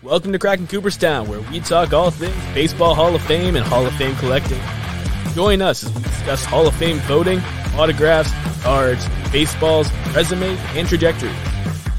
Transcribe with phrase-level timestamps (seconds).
[0.00, 3.84] Welcome to Cracking Cooperstown, where we talk all things Baseball Hall of Fame and Hall
[3.84, 4.60] of Fame collecting.
[5.34, 7.40] Join us as we discuss Hall of Fame voting,
[7.76, 8.30] autographs,
[8.62, 11.34] cards, baseballs, resumes, and trajectories.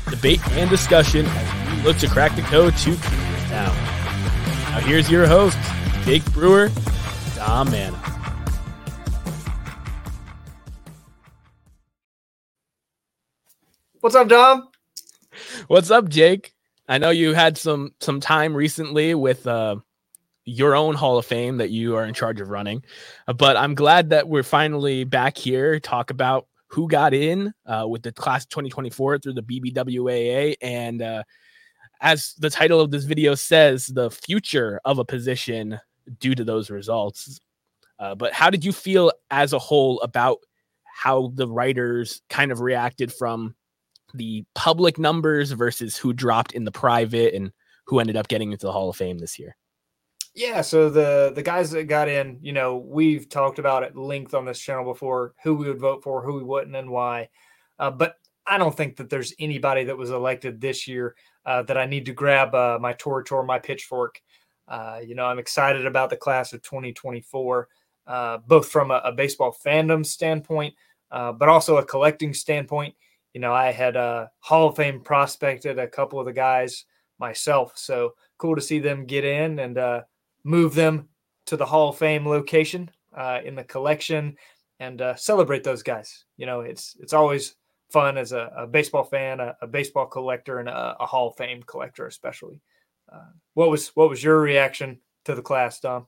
[0.09, 3.75] Debate and discussion as we look to crack the code to Cooperstown.
[3.75, 5.57] Now here's your host,
[6.05, 6.69] Jake Brewer,
[7.35, 7.97] Dom Manna.
[13.99, 14.69] What's up, Dom?
[15.67, 16.53] What's up, Jake?
[16.89, 19.75] I know you had some some time recently with uh,
[20.45, 22.83] your own Hall of Fame that you are in charge of running,
[23.27, 27.85] uh, but I'm glad that we're finally back here talk about who got in uh,
[27.87, 31.23] with the class 2024 through the BBWAA and uh,
[32.01, 35.79] as the title of this video says, the future of a position
[36.19, 37.39] due to those results.
[37.99, 40.37] Uh, but how did you feel as a whole about
[40.85, 43.55] how the writers kind of reacted from
[44.13, 47.51] the public numbers versus who dropped in the private and
[47.85, 49.55] who ended up getting into the Hall of Fame this year?
[50.35, 54.33] Yeah, so the the guys that got in, you know, we've talked about at length
[54.33, 57.29] on this channel before who we would vote for, who we wouldn't, and why.
[57.79, 61.77] Uh, but I don't think that there's anybody that was elected this year uh, that
[61.77, 64.21] I need to grab uh, my torch or my pitchfork.
[64.67, 67.67] Uh, you know, I'm excited about the class of 2024,
[68.07, 70.75] uh, both from a, a, baseball fandom standpoint,
[71.11, 72.93] uh, but also a collecting standpoint.
[73.33, 76.85] You know, I had a Hall of Fame prospected a couple of the guys
[77.19, 80.01] myself, so cool to see them get in and uh,
[80.43, 81.09] move them
[81.45, 84.35] to the Hall of Fame location uh, in the collection
[84.79, 86.25] and uh, celebrate those guys.
[86.37, 87.55] You know, it's it's always
[87.89, 91.35] fun as a, a baseball fan, a, a, baseball collector, and a, a, Hall of
[91.37, 92.61] Fame collector, especially.
[93.11, 96.07] Uh, what was what was your reaction to the class, Dom?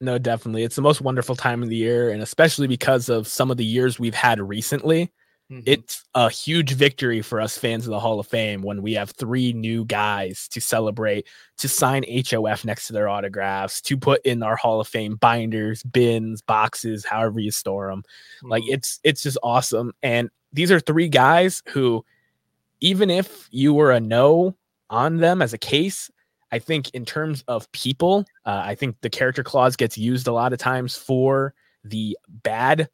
[0.00, 3.50] No, definitely, it's the most wonderful time of the year, and especially because of some
[3.50, 5.12] of the years we've had recently.
[5.50, 5.62] Mm-hmm.
[5.66, 9.10] It's a huge victory for us fans of the Hall of Fame when we have
[9.10, 11.26] three new guys to celebrate,
[11.58, 15.82] to sign HOF next to their autographs, to put in our Hall of Fame binders,
[15.82, 18.02] bins, boxes, however you store them.
[18.02, 18.50] Mm-hmm.
[18.50, 19.92] Like it's it's just awesome.
[20.02, 22.04] And these are three guys who,
[22.80, 24.56] even if you were a no
[24.90, 26.10] on them as a case,
[26.50, 30.32] I think in terms of people, uh, I think the character clause gets used a
[30.32, 32.88] lot of times for the bad,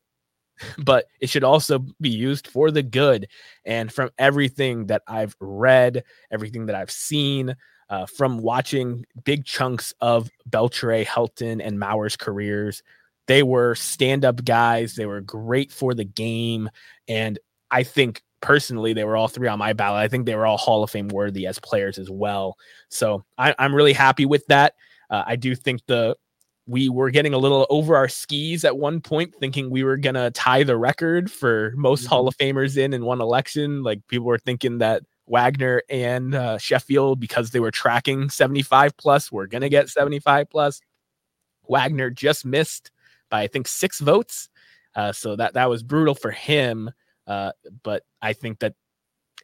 [0.78, 3.28] but it should also be used for the good.
[3.64, 7.56] And from everything that I've read, everything that I've seen,
[7.90, 12.82] uh, from watching big chunks of Beltre, Helton, and Mauer's careers,
[13.26, 14.94] they were stand up guys.
[14.94, 16.68] They were great for the game.
[17.08, 17.38] And
[17.70, 20.00] I think personally they were all three on my ballot.
[20.00, 22.56] I think they were all Hall of Fame worthy as players as well.
[22.88, 24.74] So I, am really happy with that.
[25.10, 26.16] Uh, I do think the
[26.68, 30.30] we were getting a little over our skis at one point, thinking we were gonna
[30.32, 32.10] tie the record for most mm-hmm.
[32.10, 33.82] Hall of Famers in in one election.
[33.82, 39.32] Like people were thinking that Wagner and uh, Sheffield, because they were tracking 75 plus,
[39.32, 40.80] were gonna get 75 plus.
[41.68, 42.90] Wagner just missed
[43.30, 44.50] by I think six votes,
[44.94, 46.90] uh, so that that was brutal for him.
[47.26, 47.52] Uh,
[47.82, 48.74] but I think that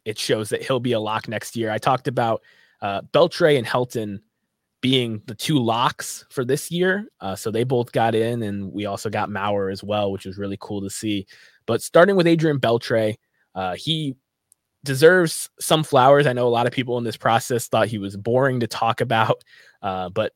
[0.05, 1.71] it shows that he'll be a lock next year.
[1.71, 2.43] I talked about
[2.83, 4.21] uh, Beltre and Helton
[4.85, 7.09] being the two locks for this year.
[7.19, 10.37] Uh, so they both got in, and we also got Mauer as well, which was
[10.37, 11.27] really cool to see.
[11.65, 13.15] But starting with Adrian Beltre,
[13.55, 14.15] uh, he
[14.85, 16.27] deserves some flowers.
[16.27, 19.01] I know a lot of people in this process thought he was boring to talk
[19.01, 19.43] about,
[19.81, 20.35] uh, but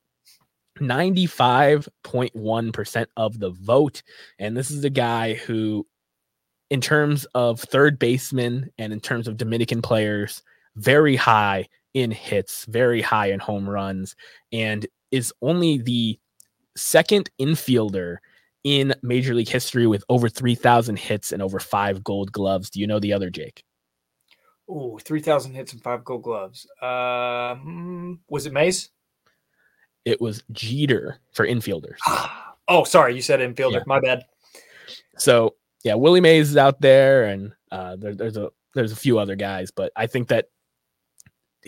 [0.78, 4.02] 95.1% of the vote.
[4.38, 5.86] And this is a guy who
[6.70, 10.42] in terms of third baseman and in terms of Dominican players,
[10.76, 14.16] very high in hits, very high in home runs,
[14.52, 16.18] and is only the
[16.76, 18.18] second infielder
[18.64, 22.70] in Major League history with over 3,000 hits and over five gold gloves.
[22.70, 23.64] Do you know the other, Jake?
[24.68, 26.66] Oh, 3,000 hits and five gold gloves.
[26.82, 28.90] Um, was it Mays?
[30.04, 31.96] It was Jeter for infielders.
[32.68, 33.14] oh, sorry.
[33.14, 33.72] You said infielder.
[33.72, 33.82] Yeah.
[33.86, 34.24] My bad.
[35.16, 35.54] So
[35.84, 39.36] yeah, Willie Mays is out there, and uh, there, there's a there's a few other
[39.36, 40.46] guys, but I think that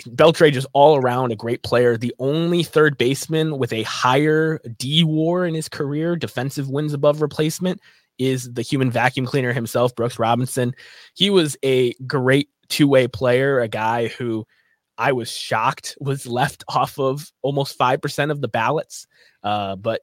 [0.08, 1.96] Beltre just all around a great player.
[1.96, 7.20] The only third baseman with a higher D WAR in his career, defensive wins above
[7.20, 7.80] replacement,
[8.18, 10.74] is the human vacuum cleaner himself, Brooks Robinson.
[11.14, 14.46] He was a great two way player, a guy who
[14.96, 19.06] I was shocked was left off of almost 5% of the ballots.
[19.42, 20.02] Uh, but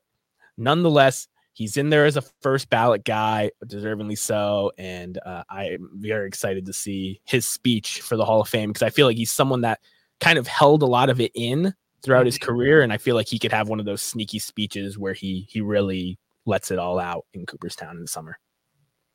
[0.58, 1.28] nonetheless,
[1.58, 4.72] he's in there as a first ballot guy, deservingly so.
[4.78, 8.84] And uh, I'm very excited to see his speech for the Hall of Fame because
[8.84, 9.80] I feel like he's someone that
[10.20, 11.74] kind of held a lot of it in
[12.04, 12.46] throughout his mm-hmm.
[12.46, 15.48] career, and I feel like he could have one of those sneaky speeches where he
[15.50, 18.38] he really lets it all out in Cooperstown in the summer.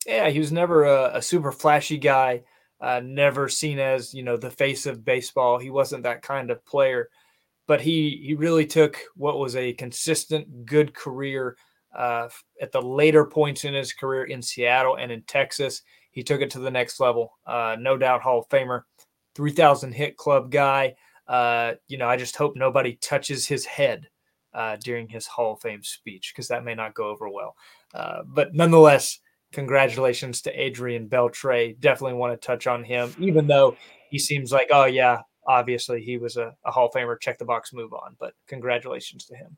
[0.05, 2.43] Yeah, he was never a, a super flashy guy.
[2.81, 5.59] Uh, never seen as you know the face of baseball.
[5.59, 7.09] He wasn't that kind of player,
[7.69, 11.56] but he he really took what was a consistent good career
[11.94, 12.29] uh,
[12.61, 15.83] at the later points in his career in Seattle and in Texas.
[16.11, 17.33] He took it to the next level.
[17.47, 18.83] Uh, no doubt, Hall of Famer,
[19.35, 20.94] three thousand hit club guy.
[21.27, 24.09] Uh, you know, I just hope nobody touches his head
[24.55, 27.56] uh, during his Hall of Fame speech because that may not go over well.
[27.94, 29.19] Uh, but nonetheless,
[29.53, 31.79] congratulations to Adrian Beltre.
[31.81, 33.77] Definitely want to touch on him, even though
[34.11, 37.44] he seems like, oh yeah, obviously he was a, a Hall of Famer, check the
[37.44, 38.17] box, move on.
[38.19, 39.56] But congratulations to him.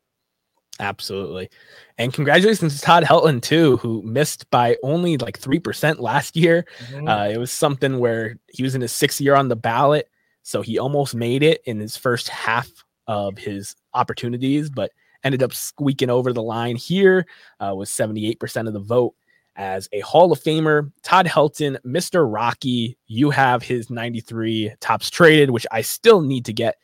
[0.81, 1.51] Absolutely.
[1.99, 6.67] And congratulations to Todd Helton, too, who missed by only like 3% last year.
[6.89, 7.09] Mm-hmm.
[7.09, 10.09] Uh, it was something where he was in his sixth year on the ballot.
[10.43, 12.69] So he almost made it in his first half
[13.07, 14.91] of his opportunities, but
[15.23, 17.27] ended up squeaking over the line here
[17.61, 19.15] uh, with 78% of the vote
[19.57, 20.91] as a Hall of Famer.
[21.03, 22.31] Todd Helton, Mr.
[22.31, 26.77] Rocky, you have his 93 Topps traded, which I still need to get.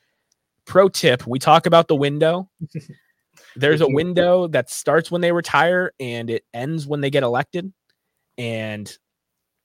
[0.66, 2.48] Pro tip we talk about the window.
[3.56, 7.73] There's a window that starts when they retire and it ends when they get elected.
[8.38, 8.97] And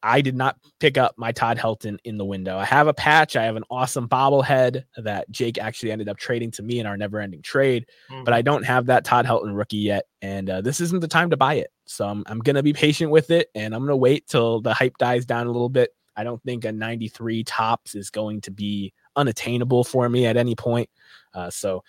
[0.06, 2.60] I did not pick up my Todd Helton in the window.
[2.60, 3.36] I have a patch.
[3.36, 6.96] I have an awesome bobblehead that Jake actually ended up trading to me in our
[6.96, 8.24] never ending trade, mm-hmm.
[8.24, 10.06] but I don't have that Todd Helton rookie yet.
[10.22, 11.72] And uh, this isn't the time to buy it.
[11.86, 14.62] So I'm, I'm going to be patient with it and I'm going to wait till
[14.62, 15.90] the hype dies down a little bit.
[16.16, 20.56] I don't think a 93 Topps is going to be unattainable for me at any
[20.56, 20.90] point.
[21.34, 21.84] Uh, so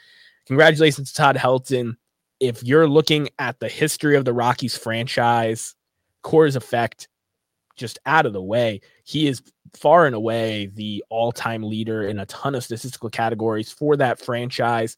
[0.47, 1.97] congratulations to Todd Helton.
[2.41, 5.75] If you're looking at the history of the Rockies franchise,
[6.23, 7.09] Coors effect,
[7.77, 8.81] just out of the way.
[9.05, 9.43] He is
[9.75, 14.21] far and away the all time leader in a ton of statistical categories for that
[14.21, 14.97] franchise.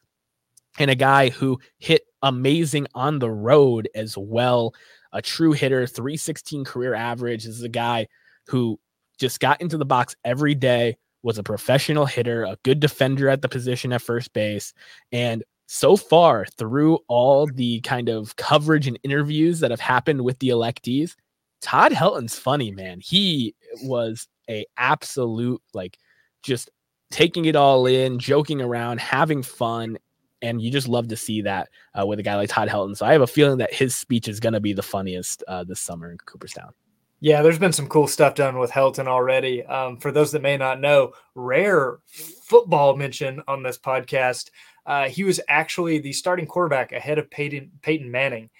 [0.79, 4.75] And a guy who hit amazing on the road as well.
[5.12, 7.45] A true hitter, 316 career average.
[7.45, 8.06] This is a guy
[8.47, 8.79] who
[9.19, 10.97] just got into the box every day,
[11.28, 14.72] was a professional hitter, a good defender at the position at first base.
[15.12, 20.38] And so far, through all the kind of coverage and interviews that have happened with
[20.38, 21.16] the electees,
[21.60, 23.00] Todd Helton's funny, man.
[23.00, 25.98] He was a absolute like
[26.42, 26.70] just
[27.10, 29.98] taking it all in, joking around, having fun,
[30.40, 32.96] and you just love to see that uh, with a guy like Todd Helton.
[32.96, 35.62] So I have a feeling that his speech is going to be the funniest uh,
[35.62, 36.72] this summer in Cooperstown.
[37.20, 39.65] Yeah, there's been some cool stuff done with Helton already.
[39.65, 44.50] Um, for those that may not know, rare football mention on this podcast.
[44.87, 48.50] Uh, he was actually the starting quarterback ahead of Peyton, Peyton Manning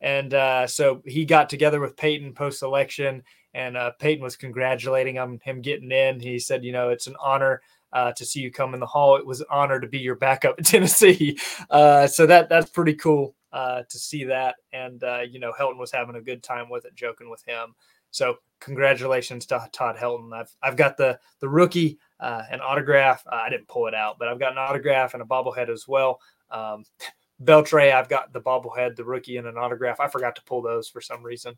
[0.00, 3.22] and uh, so he got together with Peyton post election,
[3.54, 6.20] and uh, Peyton was congratulating him him getting in.
[6.20, 9.16] He said, "You know, it's an honor." Uh, to see you come in the hall,
[9.16, 11.38] it was an honor to be your backup in Tennessee.
[11.70, 15.78] Uh, so that that's pretty cool uh, to see that, and uh, you know Helton
[15.78, 17.74] was having a good time with it, joking with him.
[18.10, 20.32] So congratulations to Todd Helton.
[20.32, 23.24] I've I've got the the rookie uh, an autograph.
[23.26, 25.86] Uh, I didn't pull it out, but I've got an autograph and a bobblehead as
[25.86, 26.20] well.
[26.50, 26.84] Um,
[27.42, 30.00] Beltre, I've got the bobblehead, the rookie, and an autograph.
[30.00, 31.56] I forgot to pull those for some reason.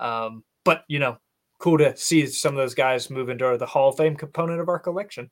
[0.00, 1.18] Um, but you know,
[1.58, 4.68] cool to see some of those guys move into the Hall of Fame component of
[4.68, 5.30] our collection.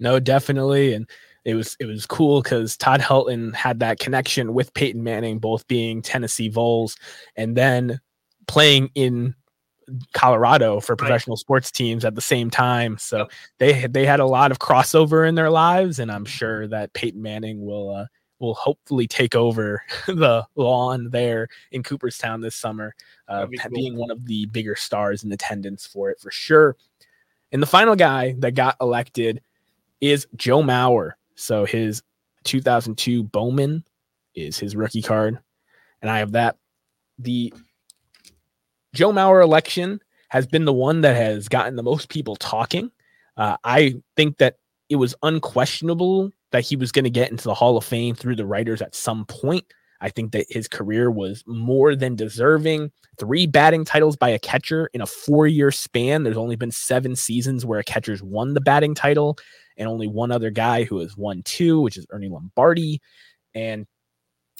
[0.00, 1.08] No, definitely, and
[1.46, 5.66] it was it was cool because Todd Helton had that connection with Peyton Manning, both
[5.66, 6.96] being Tennessee Vols
[7.36, 8.00] and then
[8.46, 9.34] playing in
[10.12, 11.40] Colorado for professional right.
[11.40, 12.98] sports teams at the same time.
[12.98, 13.30] So yep.
[13.58, 17.20] they they had a lot of crossover in their lives, and I'm sure that Peyton
[17.20, 18.06] Manning will uh,
[18.38, 22.94] will hopefully take over the lawn there in Cooperstown this summer,
[23.28, 23.70] uh, be cool.
[23.72, 26.76] being one of the bigger stars in attendance for it for sure.
[27.52, 29.40] And the final guy that got elected
[30.00, 31.12] is Joe Mauer.
[31.36, 32.02] So his
[32.44, 33.84] 2002 Bowman
[34.34, 35.38] is his rookie card.
[36.02, 36.56] And I have that.
[37.18, 37.52] The
[38.94, 42.90] Joe Mauer election has been the one that has gotten the most people talking.
[43.36, 44.56] Uh, I think that
[44.88, 48.36] it was unquestionable that he was going to get into the Hall of Fame through
[48.36, 49.64] the writers at some point.
[50.00, 52.92] I think that his career was more than deserving.
[53.18, 56.22] Three batting titles by a catcher in a four year span.
[56.22, 59.38] There's only been seven seasons where a catcher's won the batting title,
[59.76, 63.00] and only one other guy who has won two, which is Ernie Lombardi.
[63.54, 63.86] And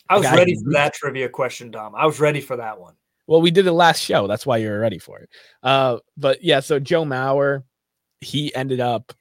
[0.09, 1.95] I was ready for that trivia question, Dom.
[1.95, 2.95] I was ready for that one.
[3.27, 4.27] Well, we did the last show.
[4.27, 5.31] That's why you're ready for it.
[5.63, 7.63] Uh, but yeah, so Joe Mauer,
[8.21, 9.13] he ended up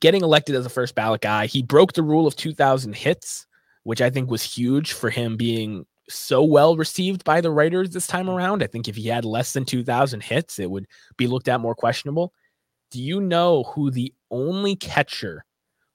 [0.00, 1.46] getting elected as a first ballot guy.
[1.46, 3.46] He broke the rule of 2,000 hits,
[3.84, 8.06] which I think was huge for him being so well received by the writers this
[8.06, 8.62] time around.
[8.62, 11.74] I think if he had less than 2,000 hits, it would be looked at more
[11.74, 12.32] questionable.
[12.90, 15.44] Do you know who the only catcher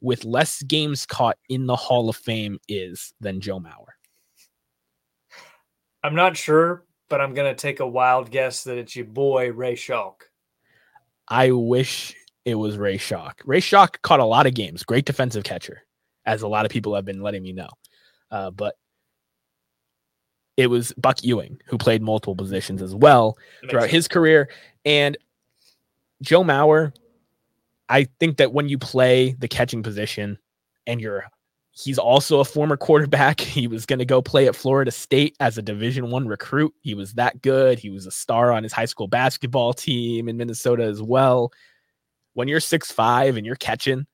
[0.02, 3.94] with less games caught in the Hall of Fame is than Joe Mauer?
[6.04, 9.52] I'm not sure, but I'm going to take a wild guess that it's your boy,
[9.52, 10.30] Ray Schalk.
[11.28, 13.42] I wish it was Ray Schalk.
[13.46, 15.84] Ray Schalk caught a lot of games, great defensive catcher.
[16.26, 17.70] as a lot of people have been letting me know.
[18.32, 18.76] Uh, but
[20.58, 23.38] it was Buck Ewing who played multiple positions as well
[23.70, 24.50] throughout his career.
[24.84, 25.18] And
[26.22, 26.94] Joe Mauer,
[27.90, 30.40] I think that when you play the catching position
[30.88, 31.26] and you're
[31.76, 33.42] he's also a former quarterback.
[33.56, 36.74] He was going to go play at florida state as a division one recruit.
[36.82, 37.80] He was that good.
[37.80, 41.52] He was a star on his high school basketball team in minnesota as well.
[42.34, 44.08] When you're six five and you're catching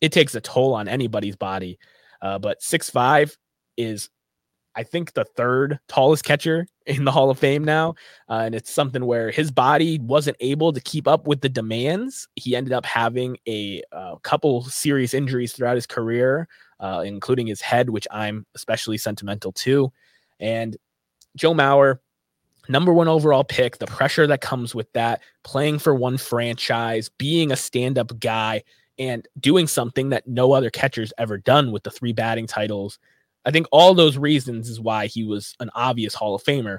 [0.00, 1.78] it takes a toll on anybody's body.
[2.22, 3.36] Uh, but six five
[3.76, 4.08] is
[4.76, 7.94] I think the third tallest catcher in the Hall of Fame now.
[8.28, 12.28] Uh, and it's something where his body wasn't able to keep up with the demands.
[12.36, 16.48] He ended up having a, uh, couple serious injuries throughout his career,
[16.80, 19.92] uh, including his head, which I'm especially sentimental to.
[20.40, 20.76] And
[21.36, 21.98] Joe Mauer,
[22.68, 27.52] number one overall pick, the pressure that comes with that, playing for one franchise, being
[27.52, 28.62] a stand up guy,
[28.98, 32.98] and doing something that no other catcher's ever done with the three batting titles
[33.44, 36.78] I think all those reasons is why he was an obvious Hall of Famer.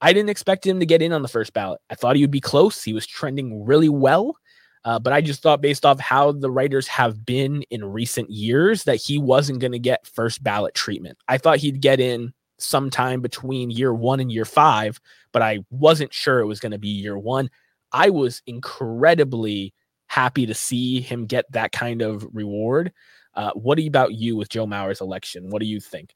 [0.00, 1.80] I didn't expect him to get in on the first ballot.
[1.90, 2.82] I thought he would be close.
[2.82, 4.36] He was trending really well.
[4.84, 8.84] Uh, but I just thought, based off how the writers have been in recent years,
[8.84, 11.18] that he wasn't going to get first ballot treatment.
[11.28, 15.00] I thought he'd get in sometime between year one and year five,
[15.32, 17.50] but I wasn't sure it was going to be year one.
[17.92, 19.74] I was incredibly
[20.06, 22.92] happy to see him get that kind of reward.
[23.34, 25.50] Uh, what about you with Joe Mauer's election?
[25.50, 26.14] What do you think?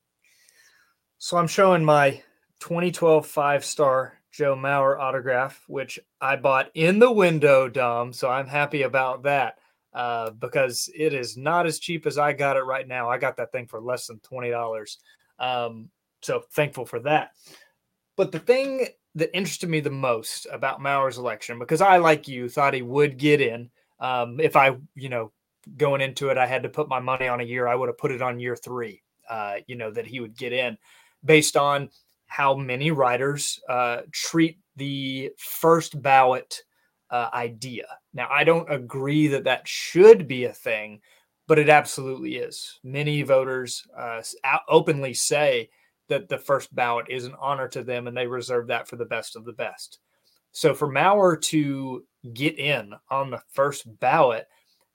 [1.18, 2.22] So I'm showing my
[2.60, 8.12] 2012 five star Joe Mauer autograph, which I bought in the window, Dom.
[8.12, 9.58] So I'm happy about that
[9.92, 13.10] uh, because it is not as cheap as I got it right now.
[13.10, 14.96] I got that thing for less than $20.
[15.38, 15.90] Um,
[16.22, 17.32] so thankful for that.
[18.16, 22.48] But the thing that interested me the most about Mauer's election, because I, like you,
[22.48, 23.70] thought he would get in.
[24.00, 25.30] Um, if I, you know,
[25.76, 27.68] going into it, I had to put my money on a year.
[27.68, 29.02] I would have put it on year three.
[29.28, 30.76] Uh, you know that he would get in
[31.24, 31.88] based on
[32.32, 36.62] how many writers uh, treat the first ballot
[37.10, 37.84] uh, idea.
[38.14, 41.00] Now, I don't agree that that should be a thing,
[41.46, 42.80] but it absolutely is.
[42.82, 44.22] Many voters uh,
[44.68, 45.68] openly say
[46.08, 49.04] that the first ballot is an honor to them, and they reserve that for the
[49.04, 49.98] best of the best.
[50.52, 54.46] So, for Mauer to get in on the first ballot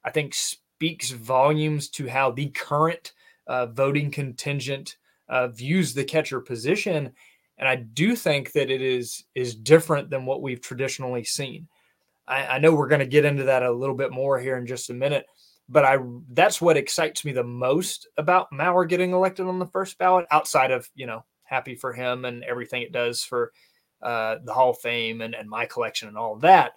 [0.08, 3.12] I think speaks volumes to how the current
[3.46, 4.96] uh, voting contingent
[5.30, 7.12] uh, views the catcher position.
[7.58, 11.68] And I do think that it is is different than what we've traditionally seen.
[12.28, 14.68] I, I know we're going to get into that a little bit more here in
[14.68, 15.26] just a minute,
[15.70, 15.98] but I
[16.34, 20.26] that's what excites me the most about Mauer getting elected on the first ballot.
[20.32, 23.52] Outside of you know happy for him and everything it does for
[24.02, 26.74] uh, the Hall of Fame and, and my collection and all that.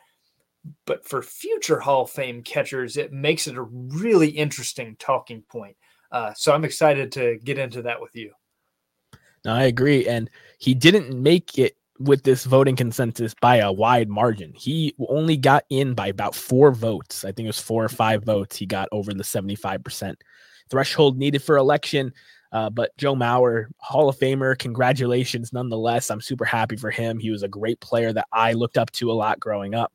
[0.87, 5.77] But for future Hall of Fame catchers, it makes it a really interesting talking point.
[6.13, 8.33] Uh, so I'm excited to get into that with you.
[9.45, 10.07] No, I agree.
[10.07, 14.53] And he didn't make it with this voting consensus by a wide margin.
[14.55, 17.25] He only got in by about four votes.
[17.25, 18.57] I think it was four or five votes.
[18.57, 20.15] He got over the 75%
[20.71, 22.13] threshold needed for election.
[22.53, 26.11] Uh, but Joe Mauer, Hall of Famer, congratulations nonetheless.
[26.11, 27.19] I'm super happy for him.
[27.19, 29.93] He was a great player that I looked up to a lot growing up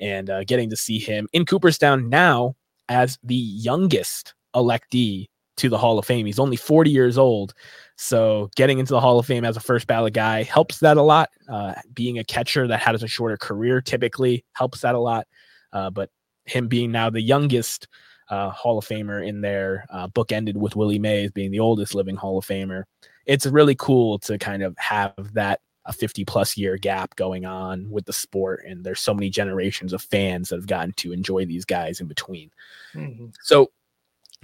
[0.00, 2.54] and uh, getting to see him in Cooperstown now
[2.88, 5.26] as the youngest electee
[5.58, 6.26] to the Hall of Fame.
[6.26, 7.54] He's only 40 years old.
[7.96, 11.02] So getting into the Hall of Fame as a first ballot guy helps that a
[11.02, 11.30] lot.
[11.48, 15.26] Uh, being a catcher that has a shorter career typically helps that a lot.
[15.72, 16.10] Uh, but
[16.44, 17.88] him being now the youngest
[18.30, 21.94] uh, Hall of Famer in there, uh, book ended with Willie Mays being the oldest
[21.94, 22.84] living Hall of Famer.
[23.26, 27.90] It's really cool to kind of have that a 50 plus year gap going on
[27.90, 31.46] with the sport and there's so many generations of fans that have gotten to enjoy
[31.46, 32.50] these guys in between
[32.94, 33.28] mm-hmm.
[33.42, 33.70] so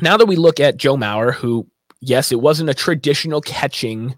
[0.00, 1.66] now that we look at joe mauer who
[2.00, 4.14] yes it wasn't a traditional catching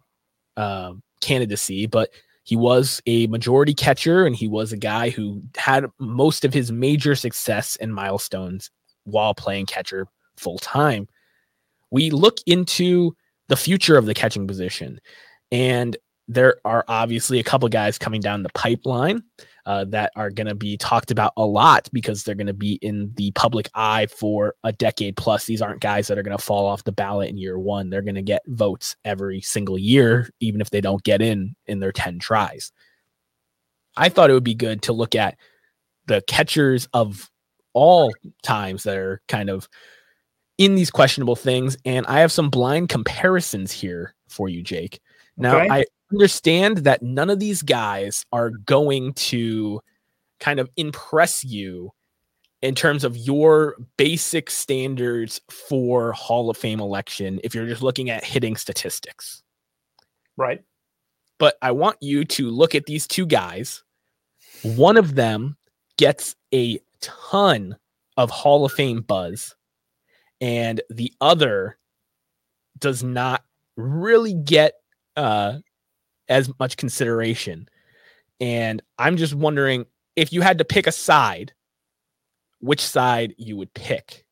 [0.56, 2.11] uh, candidacy but
[2.45, 6.71] he was a majority catcher and he was a guy who had most of his
[6.71, 8.71] major success and milestones
[9.04, 10.06] while playing catcher
[10.37, 11.09] full time
[11.90, 13.14] we look into
[13.49, 15.00] the future of the catching position
[15.52, 15.97] and
[16.28, 19.23] there are obviously a couple guys coming down the pipeline
[19.66, 22.75] uh, that are going to be talked about a lot because they're going to be
[22.82, 25.44] in the public eye for a decade plus.
[25.44, 27.90] These aren't guys that are going to fall off the ballot in year one.
[27.90, 31.80] They're going to get votes every single year, even if they don't get in in
[31.80, 32.70] their 10 tries.
[33.96, 35.37] I thought it would be good to look at
[36.06, 37.28] the catchers of
[37.73, 39.68] all times that are kind of
[40.58, 41.76] in these questionable things.
[41.85, 45.00] And I have some blind comparisons here for you, Jake.
[45.37, 45.68] Now, okay.
[45.70, 49.80] I understand that none of these guys are going to
[50.40, 51.92] kind of impress you
[52.62, 58.10] in terms of your basic standards for Hall of Fame election if you're just looking
[58.10, 59.42] at hitting statistics.
[60.36, 60.62] Right.
[61.38, 63.82] But I want you to look at these two guys.
[64.62, 65.56] One of them
[65.98, 67.76] gets a ton
[68.16, 69.54] of Hall of Fame buzz,
[70.40, 71.78] and the other
[72.78, 73.44] does not
[73.76, 74.75] really get
[75.16, 75.58] uh,
[76.28, 77.68] as much consideration.
[78.40, 81.52] And I'm just wondering if you had to pick a side,
[82.61, 84.25] which side you would pick.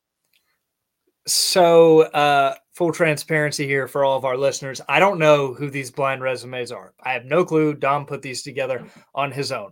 [1.26, 4.80] So, uh, full transparency here for all of our listeners.
[4.88, 6.92] I don't know who these blind resumes are.
[7.02, 7.74] I have no clue.
[7.74, 8.84] Dom put these together
[9.14, 9.70] on his own.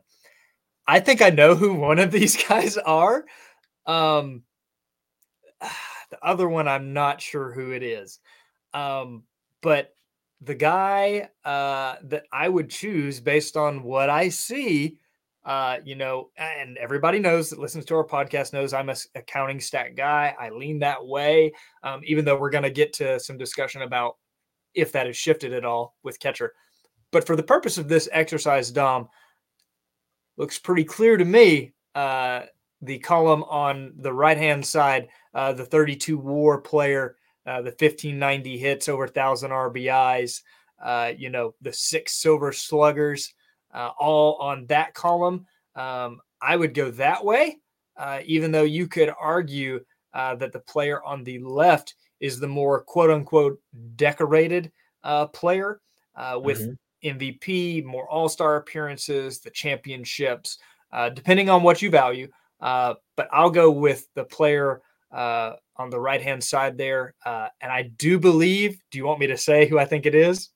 [0.86, 3.24] I think I know who one of these guys are.
[3.86, 4.42] Um,
[5.60, 8.18] the other one, I'm not sure who it is.
[8.72, 9.24] Um,
[9.60, 9.94] but
[10.44, 14.98] the guy uh, that I would choose based on what I see,
[15.44, 19.60] uh, you know, and everybody knows that listens to our podcast knows I'm a accounting
[19.60, 20.34] stat guy.
[20.38, 21.52] I lean that way,
[21.84, 24.16] um, even though we're going to get to some discussion about
[24.74, 26.52] if that has shifted at all with catcher.
[27.12, 29.08] But for the purpose of this exercise, Dom,
[30.36, 31.72] looks pretty clear to me.
[31.94, 32.42] Uh,
[32.80, 38.58] the column on the right hand side, uh, the 32 WAR player uh, the 1590
[38.58, 40.42] hits over 1,000 RBIs,
[40.82, 43.34] uh, you know, the six silver sluggers,
[43.74, 45.46] uh, all on that column.
[45.74, 47.58] Um, I would go that way,
[47.96, 49.80] uh, even though you could argue
[50.14, 53.60] uh, that the player on the left is the more quote unquote
[53.96, 54.70] decorated
[55.32, 55.80] player
[56.36, 57.18] with mm-hmm.
[57.18, 60.58] MVP, more all star appearances, the championships,
[61.14, 62.28] depending on what you value.
[62.60, 64.82] but I'll go with the player
[65.12, 67.14] uh, on the right hand side there.
[67.24, 70.14] Uh, and I do believe, do you want me to say who I think it
[70.14, 70.50] is?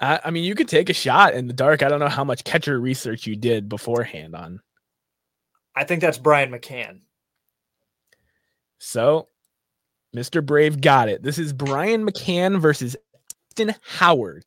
[0.00, 1.82] I, I mean, you could take a shot in the dark.
[1.82, 4.60] I don't know how much catcher research you did beforehand on.
[5.74, 7.00] I think that's Brian McCann.
[8.78, 9.28] So,
[10.16, 10.44] Mr.
[10.44, 11.22] Brave got it.
[11.22, 12.96] This is Brian McCann versus
[13.58, 14.44] Elston Howard.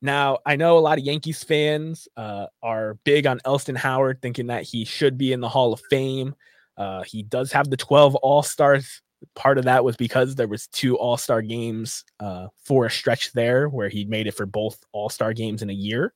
[0.00, 4.48] Now, I know a lot of Yankees fans uh, are big on Elston Howard, thinking
[4.48, 6.34] that he should be in the Hall of Fame.
[6.76, 9.01] Uh, he does have the 12 All Stars.
[9.34, 13.32] Part of that was because there was two All Star games uh, for a stretch
[13.32, 16.12] there where he made it for both All Star games in a year.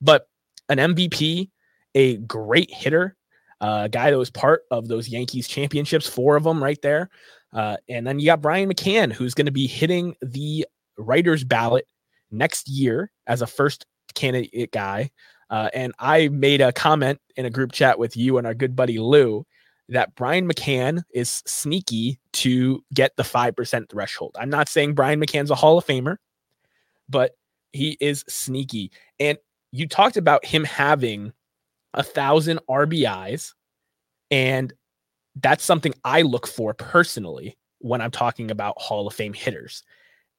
[0.00, 0.28] But
[0.68, 1.50] an MVP,
[1.94, 3.16] a great hitter,
[3.60, 7.08] uh, a guy that was part of those Yankees championships, four of them right there.
[7.52, 10.66] Uh, and then you got Brian McCann, who's going to be hitting the
[10.98, 11.86] writer's ballot
[12.30, 15.10] next year as a first candidate guy.
[15.48, 18.74] Uh, and I made a comment in a group chat with you and our good
[18.74, 19.46] buddy Lou
[19.88, 24.36] that Brian McCann is sneaky to get the 5% threshold.
[24.38, 26.16] I'm not saying Brian McCann's a Hall of Famer,
[27.08, 27.36] but
[27.72, 28.90] he is sneaky.
[29.20, 29.38] And
[29.70, 31.32] you talked about him having
[31.94, 33.54] a thousand RBIs,
[34.30, 34.72] and
[35.36, 39.82] that's something I look for personally when I'm talking about Hall of Fame hitters.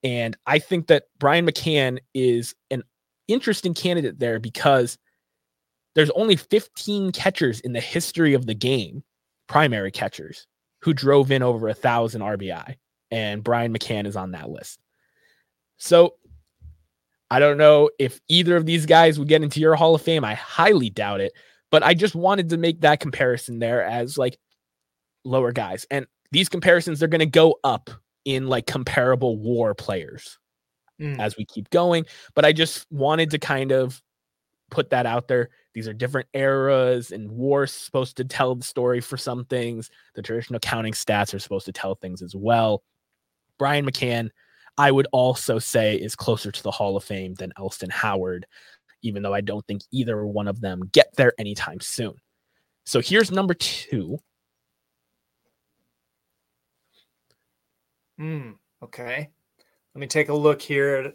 [0.03, 2.83] And I think that Brian McCann is an
[3.27, 4.97] interesting candidate there because
[5.95, 9.03] there's only 15 catchers in the history of the game
[9.47, 10.47] primary catchers
[10.81, 12.75] who drove in over a thousand RBI,
[13.11, 14.79] and Brian McCann is on that list.
[15.77, 16.15] So
[17.29, 20.23] I don't know if either of these guys would get into your Hall of Fame.
[20.23, 21.33] I highly doubt it,
[21.71, 24.37] but I just wanted to make that comparison there as like
[25.23, 25.85] lower guys.
[25.91, 27.89] And these comparisons, they're going to go up
[28.25, 30.37] in like comparable war players
[31.01, 31.19] mm.
[31.19, 32.05] as we keep going.
[32.33, 34.01] But I just wanted to kind of
[34.69, 35.49] put that out there.
[35.73, 39.89] These are different eras, and war's supposed to tell the story for some things.
[40.15, 42.83] The traditional counting stats are supposed to tell things as well.
[43.59, 44.29] Brian McCann,
[44.77, 48.45] I would also say, is closer to the Hall of Fame than Elston Howard,
[49.01, 52.13] even though I don't think either one of them get there anytime soon.
[52.85, 54.17] So here's number two.
[58.17, 58.51] Hmm.
[58.83, 59.29] Okay.
[59.93, 61.13] Let me take a look here.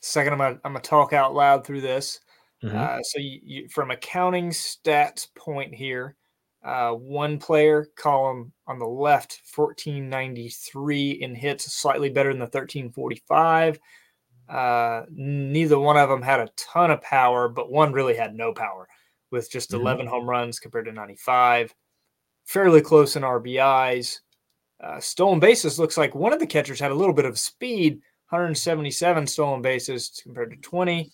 [0.00, 2.20] Second, I'm I'm gonna talk out loud through this.
[2.64, 2.76] Mm-hmm.
[2.76, 6.16] Uh, so, you, you, from accounting stats point here,
[6.64, 13.78] uh, one player column on the left, 1493 in hits, slightly better than the 1345.
[14.48, 18.52] Uh, neither one of them had a ton of power, but one really had no
[18.52, 18.88] power
[19.30, 19.82] with just mm-hmm.
[19.82, 21.74] 11 home runs compared to 95.
[22.46, 24.20] Fairly close in RBIs.
[24.82, 27.94] Uh, stolen bases looks like one of the catchers had a little bit of speed,
[28.30, 31.10] 177 stolen bases compared to 20.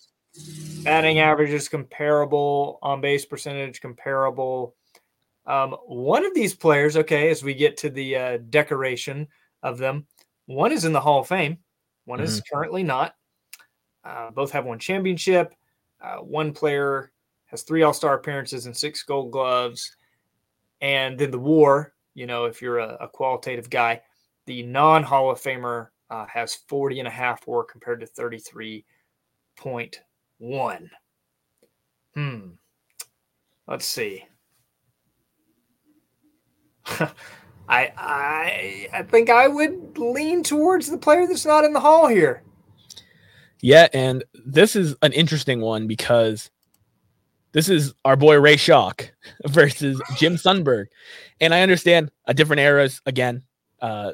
[0.83, 4.75] Batting average is comparable, on base percentage comparable.
[5.45, 9.27] Um, one of these players, okay, as we get to the uh, decoration
[9.63, 10.05] of them,
[10.45, 11.57] one is in the Hall of Fame,
[12.05, 12.25] one mm-hmm.
[12.25, 13.15] is currently not.
[14.03, 15.53] Uh, both have one championship.
[16.01, 17.11] Uh, one player
[17.45, 19.95] has three All Star appearances and six Gold Gloves.
[20.81, 24.01] And then the WAR you know, if you're a, a qualitative guy.
[24.47, 28.07] The non Hall of Famer uh, has 40 and a half WAR compared to
[30.41, 30.89] 33.1.
[32.15, 32.39] Hmm.
[33.67, 34.25] Let's see.
[37.69, 42.07] I I I think I would lean towards the player that's not in the hall
[42.07, 42.43] here.
[43.61, 46.49] Yeah, and this is an interesting one because
[47.53, 49.13] this is our boy Ray Schalk
[49.47, 50.87] versus Jim Sundberg.
[51.39, 53.43] And I understand a different eras again.
[53.79, 54.13] Uh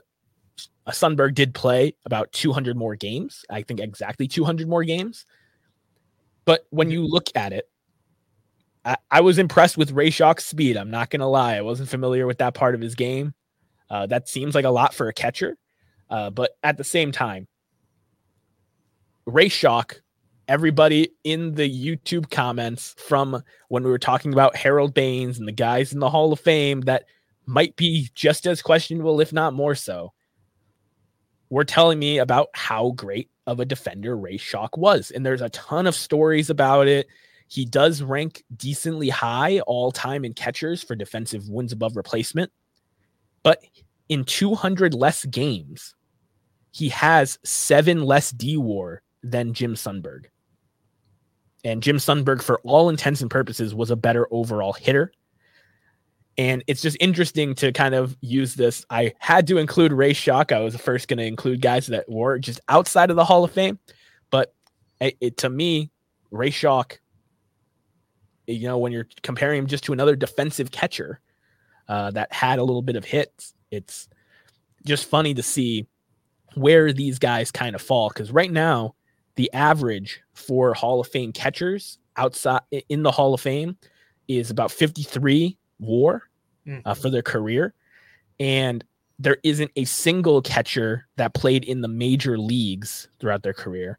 [0.90, 3.44] Sundberg did play about 200 more games.
[3.50, 5.26] I think exactly 200 more games.
[6.48, 7.70] But when you look at it,
[8.86, 10.78] I, I was impressed with Ray Schalk's speed.
[10.78, 11.58] I'm not going to lie.
[11.58, 13.34] I wasn't familiar with that part of his game.
[13.90, 15.58] Uh, that seems like a lot for a catcher.
[16.10, 17.50] Uh, but at the same time,
[19.26, 20.02] Ray Schalk,
[20.48, 25.52] everybody in the YouTube comments from when we were talking about Harold Baines and the
[25.52, 27.08] guys in the Hall of Fame that
[27.46, 30.14] might be just as questionable, if not more so,
[31.50, 35.10] were telling me about how great of a defender Ray Schalk was.
[35.10, 37.08] And there's a ton of stories about it.
[37.48, 42.52] He does rank decently high all time in catchers for defensive wins above replacement.
[43.42, 43.64] But
[44.10, 45.96] in 200 less games,
[46.72, 50.26] he has seven less D war than Jim Sundberg.
[51.64, 55.12] And Jim Sundberg, for all intents and purposes, was a better overall hitter.
[56.38, 58.86] And it's just interesting to kind of use this.
[58.92, 60.52] I had to include Ray Schalk.
[60.52, 63.52] I was first going to include guys that were just outside of the Hall of
[63.52, 63.80] Fame.
[64.30, 64.54] But
[65.02, 65.90] it, it, to me,
[66.30, 67.00] Ray Schalk,
[68.46, 71.20] you know, when you're comparing him just to another defensive catcher
[71.88, 74.08] uh, that had a little bit of hits, it's
[74.86, 75.88] just funny to see
[76.54, 78.10] where these guys kind of fall.
[78.10, 78.94] Because right now,
[79.38, 83.76] the average for Hall of Fame catchers outside in the Hall of Fame
[84.28, 86.24] is about 53 war
[86.66, 86.82] mm.
[86.86, 87.74] uh, for their career.
[88.40, 88.84] And
[89.20, 93.98] there isn't a single catcher that played in the major leagues throughout their career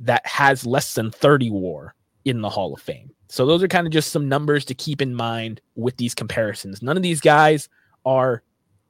[0.00, 3.10] that has less than 30 war in the Hall of Fame.
[3.28, 6.82] So those are kind of just some numbers to keep in mind with these comparisons.
[6.82, 7.68] None of these guys
[8.04, 8.42] are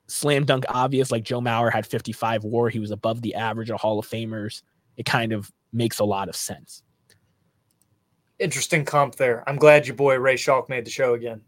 [0.08, 3.80] slam dunk obvious like Joe Mauer had 55 war, he was above the average of
[3.80, 4.62] Hall of Famers.
[4.96, 6.82] It kind of makes a lot of sense.
[8.38, 9.48] Interesting comp there.
[9.48, 11.40] I'm glad your boy Ray Schalk made the show again.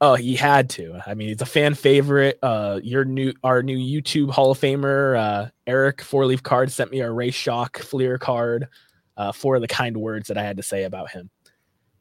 [0.00, 1.00] Oh, he had to.
[1.06, 2.38] I mean, it's a fan favorite.
[2.40, 6.92] Uh, your new, our new YouTube Hall of Famer, uh, Eric Four Leaf Card sent
[6.92, 8.68] me a Ray Schalk Fleer card
[9.16, 11.30] uh, for the kind words that I had to say about him.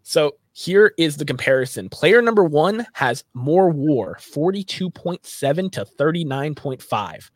[0.03, 1.89] So here is the comparison.
[1.89, 7.29] Player number one has more war, 42.7 to 39.5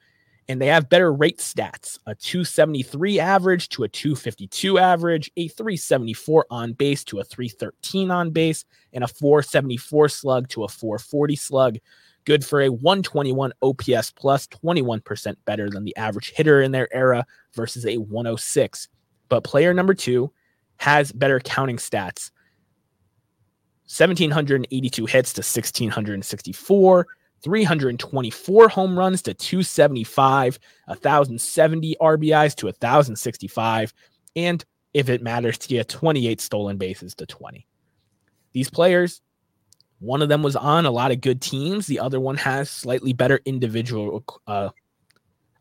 [0.51, 6.45] and they have better rate stats a 273 average to a 252 average, a 374
[6.51, 11.77] on base to a 313 on base, and a 474 slug to a 440 slug.
[12.25, 17.25] Good for a 121 OPS plus, 21% better than the average hitter in their era
[17.53, 18.89] versus a 106.
[19.29, 20.31] But player number two
[20.77, 22.29] has better counting stats
[23.85, 27.07] 1,782 hits to 1,664.
[27.43, 33.93] 324 home runs to 275, 1,070 RBIs to 1,065,
[34.35, 37.65] and if it matters to you, 28 stolen bases to 20.
[38.53, 39.21] These players,
[39.99, 43.13] one of them was on a lot of good teams, the other one has slightly
[43.13, 44.69] better individual uh,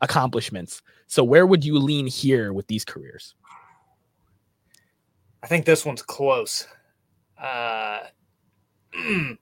[0.00, 0.82] accomplishments.
[1.06, 3.34] So, where would you lean here with these careers?
[5.42, 6.66] I think this one's close.
[7.38, 8.00] Uh,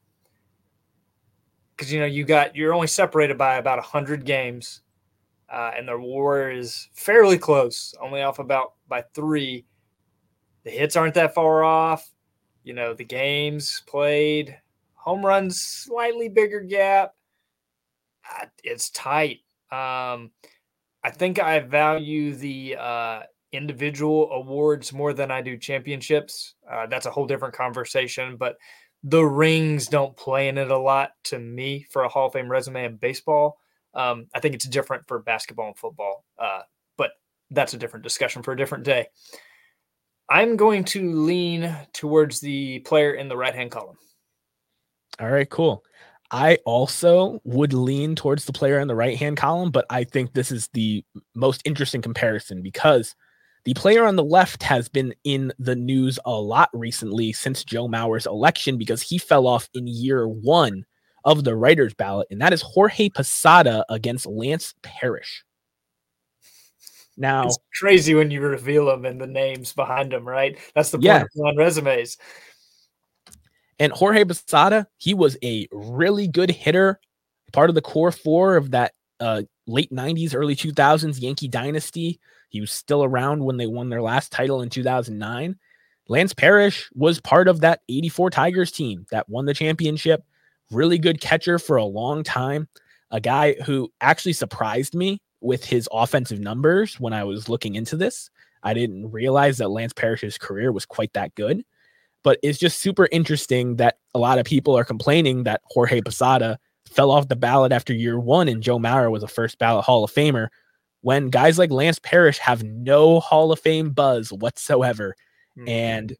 [1.78, 4.82] because you know you got you're only separated by about hundred games,
[5.48, 9.64] uh, and the war is fairly close, only off about by three.
[10.64, 12.10] The hits aren't that far off.
[12.64, 14.58] You know the games played,
[14.94, 17.14] home runs slightly bigger gap.
[18.28, 19.38] Uh, it's tight.
[19.70, 20.32] Um,
[21.04, 23.20] I think I value the uh,
[23.52, 26.54] individual awards more than I do championships.
[26.70, 28.56] Uh, that's a whole different conversation, but
[29.02, 32.50] the rings don't play in it a lot to me for a Hall of Fame
[32.50, 33.58] resume in baseball.
[33.94, 36.62] Um, I think it's different for basketball and football, uh,
[36.96, 37.12] but
[37.50, 39.06] that's a different discussion for a different day.
[40.28, 43.96] I'm going to lean towards the player in the right hand column.
[45.20, 45.84] All right, cool.
[46.30, 50.34] I also would lean towards the player in the right hand column, but I think
[50.34, 51.02] this is the
[51.34, 53.14] most interesting comparison because
[53.68, 57.86] the player on the left has been in the news a lot recently since Joe
[57.86, 60.86] Mauer's election because he fell off in year one
[61.22, 65.44] of the writer's ballot, and that is Jorge Posada against Lance Parrish.
[67.18, 70.58] Now, it's crazy when you reveal them and the names behind them, right?
[70.74, 71.42] That's the point yeah.
[71.44, 72.16] on resumes.
[73.78, 77.00] And Jorge Posada, he was a really good hitter
[77.52, 82.18] part of the core four of that uh, late 90s, early 2000s Yankee dynasty.
[82.48, 85.56] He was still around when they won their last title in 2009.
[86.08, 90.24] Lance Parrish was part of that 84 Tigers team that won the championship.
[90.70, 92.68] Really good catcher for a long time.
[93.10, 97.96] A guy who actually surprised me with his offensive numbers when I was looking into
[97.96, 98.30] this.
[98.62, 101.64] I didn't realize that Lance Parrish's career was quite that good.
[102.24, 106.58] But it's just super interesting that a lot of people are complaining that Jorge Posada
[106.86, 110.04] fell off the ballot after year one and Joe Mauer was a first ballot Hall
[110.04, 110.48] of Famer
[111.02, 115.14] when guys like Lance Parrish have no Hall of Fame buzz whatsoever.
[115.56, 115.68] Mm-hmm.
[115.68, 116.16] And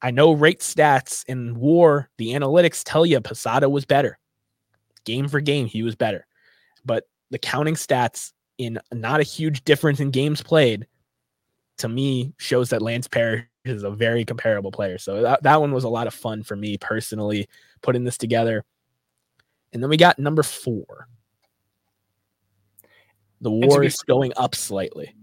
[0.00, 4.18] I know rate stats in war, the analytics tell you Posada was better.
[5.04, 6.26] Game for game, he was better.
[6.84, 10.86] But the counting stats in not a huge difference in games played
[11.78, 14.98] to me shows that Lance Parrish is a very comparable player.
[14.98, 17.48] So that, that one was a lot of fun for me personally
[17.82, 18.64] putting this together.
[19.72, 21.08] And then we got number four.
[23.40, 25.14] The war is going up slightly.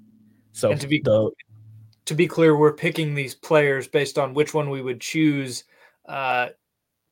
[0.53, 1.31] So to be the
[2.05, 5.63] to be clear, we're picking these players based on which one we would choose.
[6.07, 6.49] Uh,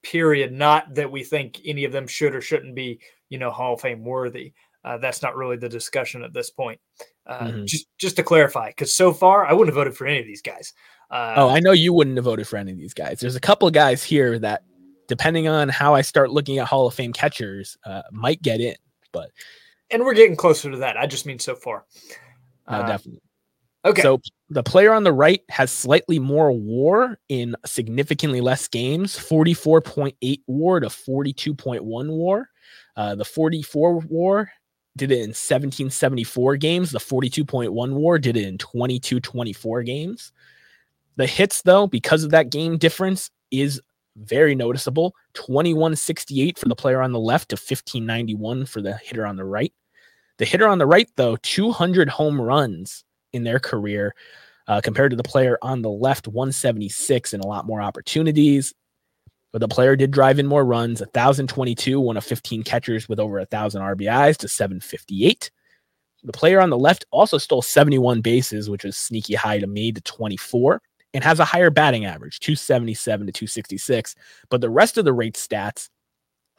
[0.04, 0.54] period.
[0.54, 3.82] Not that we think any of them should or shouldn't be, you know, Hall of
[3.82, 4.54] Fame worthy.
[4.86, 6.80] Uh, that's not really the discussion at this point.
[7.26, 7.66] Uh, mm-hmm.
[7.66, 10.42] Just just to clarify, because so far I wouldn't have voted for any of these
[10.42, 10.74] guys.
[11.10, 13.20] Uh, oh, I know you wouldn't have voted for any of these guys.
[13.20, 14.64] There's a couple of guys here that,
[15.08, 18.76] depending on how I start looking at Hall of Fame catchers, uh, might get in.
[19.12, 19.30] But
[19.94, 20.98] and we're getting closer to that.
[20.98, 21.86] I just mean so far.
[22.70, 23.22] No, uh, definitely.
[23.86, 24.02] Okay.
[24.02, 30.42] So the player on the right has slightly more war in significantly less games 44.8
[30.48, 32.50] war to 42.1 war.
[32.96, 34.52] Uh, the 44 war
[34.96, 36.92] did it in 1774 games.
[36.92, 40.32] The 42.1 war did it in 2224 games.
[41.16, 43.82] The hits, though, because of that game difference, is
[44.16, 49.36] very noticeable 2168 for the player on the left to 1591 for the hitter on
[49.36, 49.74] the right.
[50.38, 54.16] The hitter on the right, though, 200 home runs in their career
[54.68, 58.74] uh, compared to the player on the left, 176 and a lot more opportunities.
[59.52, 63.38] But the player did drive in more runs, 1,022, one of 15 catchers with over
[63.38, 65.52] 1,000 RBIs to 758.
[66.24, 69.92] The player on the left also stole 71 bases, which was sneaky high to me,
[69.92, 70.82] to 24,
[71.14, 74.16] and has a higher batting average, 277 to 266.
[74.50, 75.90] But the rest of the rate stats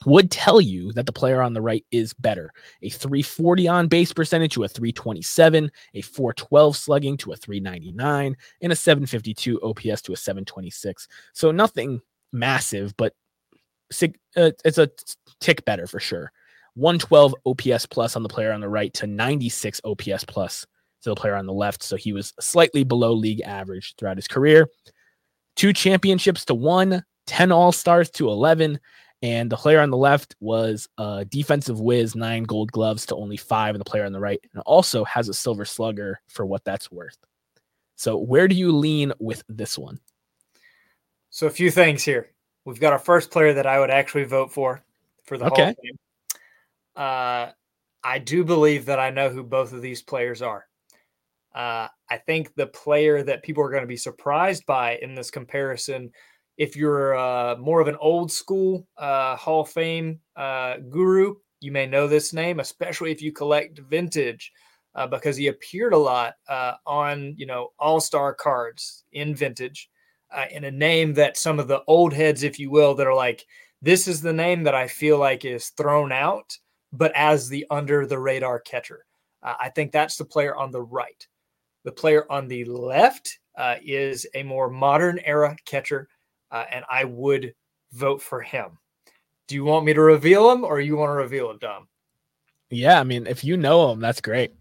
[0.07, 2.51] would tell you that the player on the right is better.
[2.83, 8.73] A 340 on base percentage to a 327, a 412 slugging to a 399, and
[8.73, 11.09] a 752 OPS to a 726.
[11.33, 12.01] So nothing
[12.33, 13.15] massive, but
[14.03, 14.91] uh, it's a
[15.41, 16.33] tick better for sure.
[16.75, 20.67] 112 OPS plus on the player on the right to 96 OPS plus
[21.03, 21.83] to the player on the left.
[21.83, 24.69] So he was slightly below league average throughout his career.
[25.55, 28.81] Two championships to one, 10 All Stars to 11,
[29.25, 33.39] and the player on the left was a defensive whiz, nine gold gloves to only
[33.39, 33.75] five.
[33.75, 36.93] And the player on the right and also has a silver slugger for what that's
[36.93, 37.17] worth.
[37.97, 39.99] So, where do you lean with this one?
[41.31, 42.33] So, a few things here.
[42.67, 44.85] We've got our first player that I would actually vote for
[45.25, 45.75] for the okay.
[46.95, 47.49] Uh,
[48.05, 50.67] I do believe that I know who both of these players are.
[51.55, 55.31] Uh, I think the player that people are going to be surprised by in this
[55.31, 56.13] comparison
[56.57, 61.73] if you're uh, more of an old school uh, Hall of Fame uh, guru, you
[61.73, 64.53] may know this name, especially if you collect vintage,
[64.95, 69.91] uh, because he appeared a lot uh, on you know All Star cards in vintage,
[70.31, 73.15] uh, in a name that some of the old heads, if you will, that are
[73.15, 73.45] like,
[73.83, 76.57] this is the name that I feel like is thrown out,
[76.93, 79.05] but as the under the radar catcher.
[79.43, 81.29] I think that's the player on the right.
[81.85, 83.41] The player on the left
[83.85, 86.09] is a more modern era catcher
[86.55, 87.53] uh, and I would
[87.93, 88.79] vote for him.
[89.49, 91.89] Do you want me to reveal him, or you want to reveal him, Dom?
[92.71, 94.55] Yeah, I mean, if you know him, that's great.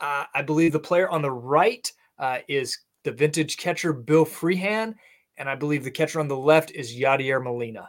[0.00, 4.94] Uh, I believe the player on the right uh, is the vintage catcher Bill Freehan,
[5.36, 7.88] and I believe the catcher on the left is Yadier Molina.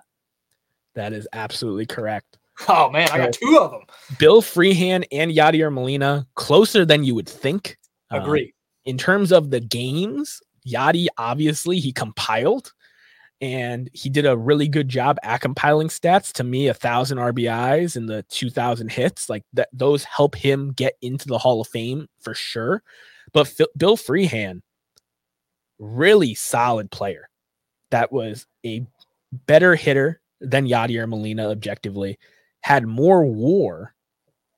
[0.95, 2.39] That is absolutely correct.
[2.67, 3.81] Oh man, I got two of them.
[4.17, 7.77] Bill Freehan and Yadier Molina closer than you would think.
[8.09, 8.53] Agree.
[8.53, 12.73] Uh, in terms of the games, Yadi obviously he compiled
[13.41, 16.31] and he did a really good job at compiling stats.
[16.33, 20.93] To me a thousand rbis and the 2000 hits like that those help him get
[21.01, 22.83] into the hall of fame for sure.
[23.33, 24.61] But Phil, bill freehan
[25.79, 27.27] really solid player.
[27.89, 28.85] That was a
[29.47, 32.19] better hitter than yadier molina objectively
[32.61, 33.95] had more war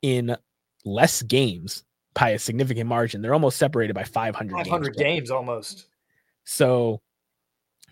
[0.02, 0.36] in
[0.84, 3.22] less games by a significant margin.
[3.22, 5.86] They're almost separated by 500 500 games, games almost.
[6.44, 7.00] So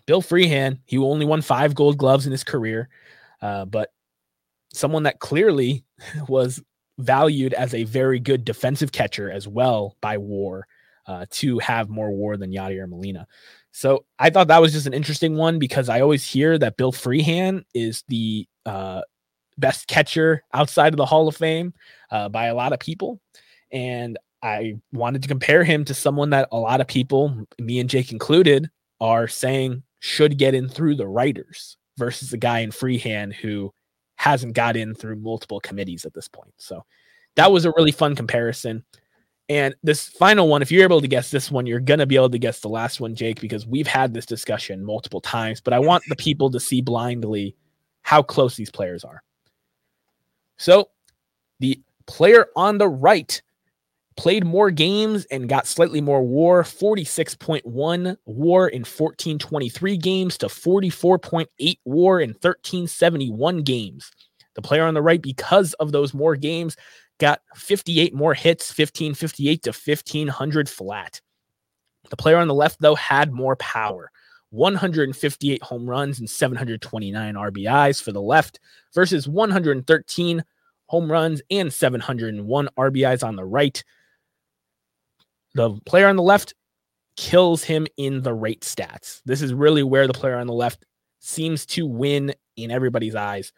[0.06, 2.88] Bill Freehan, he only won five gold gloves in his career,
[3.40, 3.92] uh, but
[4.72, 5.84] someone that clearly
[6.28, 6.62] was
[6.98, 10.66] valued as a very good defensive catcher as well by WAR
[11.06, 13.26] uh, to have more WAR than Yadier Molina.
[13.72, 16.92] So I thought that was just an interesting one because I always hear that Bill
[16.92, 19.00] Freehan is the uh,
[19.56, 21.72] best catcher outside of the Hall of Fame
[22.10, 23.20] uh, by a lot of people.
[23.70, 27.88] And I wanted to compare him to someone that a lot of people, me and
[27.88, 28.68] Jake included,
[29.00, 33.72] are saying should get in through the writers versus a guy in Freehan who
[34.16, 36.52] hasn't got in through multiple committees at this point.
[36.56, 36.84] So
[37.36, 38.84] that was a really fun comparison.
[39.48, 42.16] And this final one, if you're able to guess this one, you're going to be
[42.16, 45.60] able to guess the last one, Jake, because we've had this discussion multiple times.
[45.60, 47.54] But I want the people to see blindly
[48.02, 49.22] how close these players are.
[50.56, 50.90] So
[51.60, 53.40] the player on the right
[54.16, 61.78] played more games and got slightly more war 46.1 war in 1423 games to 44.8
[61.84, 64.10] war in 1371 games.
[64.54, 66.76] The player on the right because of those more games
[67.18, 71.20] got 58 more hits 1558 to 1500 flat.
[72.10, 74.10] The player on the left though had more power
[74.50, 78.60] 158 home runs and 729 RBIs for the left
[78.94, 80.44] versus 113
[80.86, 83.82] home runs and 701 RBIs on the right
[85.54, 86.54] the player on the left
[87.16, 89.20] kills him in the rate stats.
[89.24, 90.84] This is really where the player on the left
[91.20, 93.52] seems to win in everybody's eyes.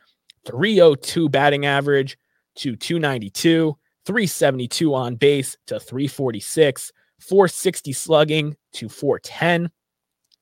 [0.46, 2.18] 302 batting average
[2.56, 3.76] to 292,
[4.06, 9.70] 372 on base to 346, 460 slugging to 410,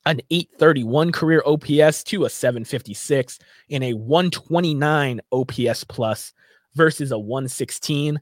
[0.05, 3.39] an 831 career OPS to a 756,
[3.71, 6.33] and a 129 OPS plus
[6.75, 8.19] versus a 116.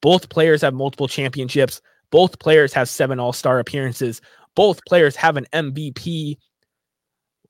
[0.00, 1.80] Both players have multiple championships.
[2.14, 4.20] Both players have seven All Star appearances.
[4.54, 6.38] Both players have an MVP.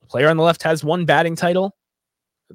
[0.00, 1.76] The player on the left has one batting title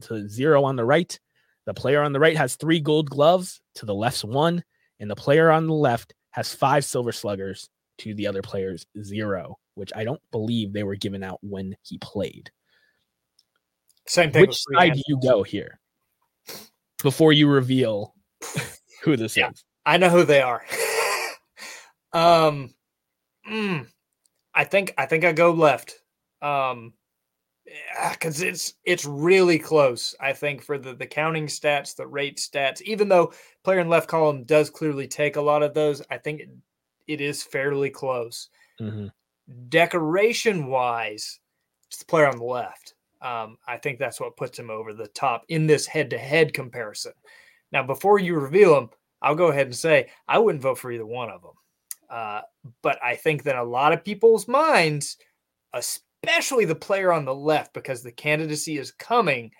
[0.01, 1.19] to zero on the right.
[1.67, 4.63] The player on the right has three gold gloves to the left's one.
[4.99, 7.69] And the player on the left has five silver sluggers
[7.99, 11.99] to the other player's zero, which I don't believe they were given out when he
[11.99, 12.49] played.
[14.07, 14.41] Same thing.
[14.41, 15.79] Which side do you go here
[17.03, 18.15] before you reveal
[19.03, 19.63] who this yeah, is?
[19.85, 20.65] I know who they are.
[22.13, 22.73] Um,
[23.49, 23.87] mm,
[24.53, 25.99] I think I think I go left.
[26.41, 26.93] Um,
[28.11, 30.15] because it's it's really close.
[30.19, 34.07] I think for the the counting stats, the rate stats, even though player in left
[34.07, 36.49] column does clearly take a lot of those, I think it,
[37.07, 38.49] it is fairly close.
[38.81, 39.07] Mm-hmm.
[39.69, 41.39] Decoration wise,
[41.87, 42.93] it's the player on the left.
[43.21, 46.53] Um, I think that's what puts him over the top in this head to head
[46.53, 47.13] comparison.
[47.71, 48.89] Now, before you reveal them,
[49.21, 51.51] I'll go ahead and say I wouldn't vote for either one of them.
[52.09, 52.41] Uh,
[52.81, 55.17] but I think that a lot of people's minds,
[55.73, 59.51] especially the player on the left, because the candidacy is coming,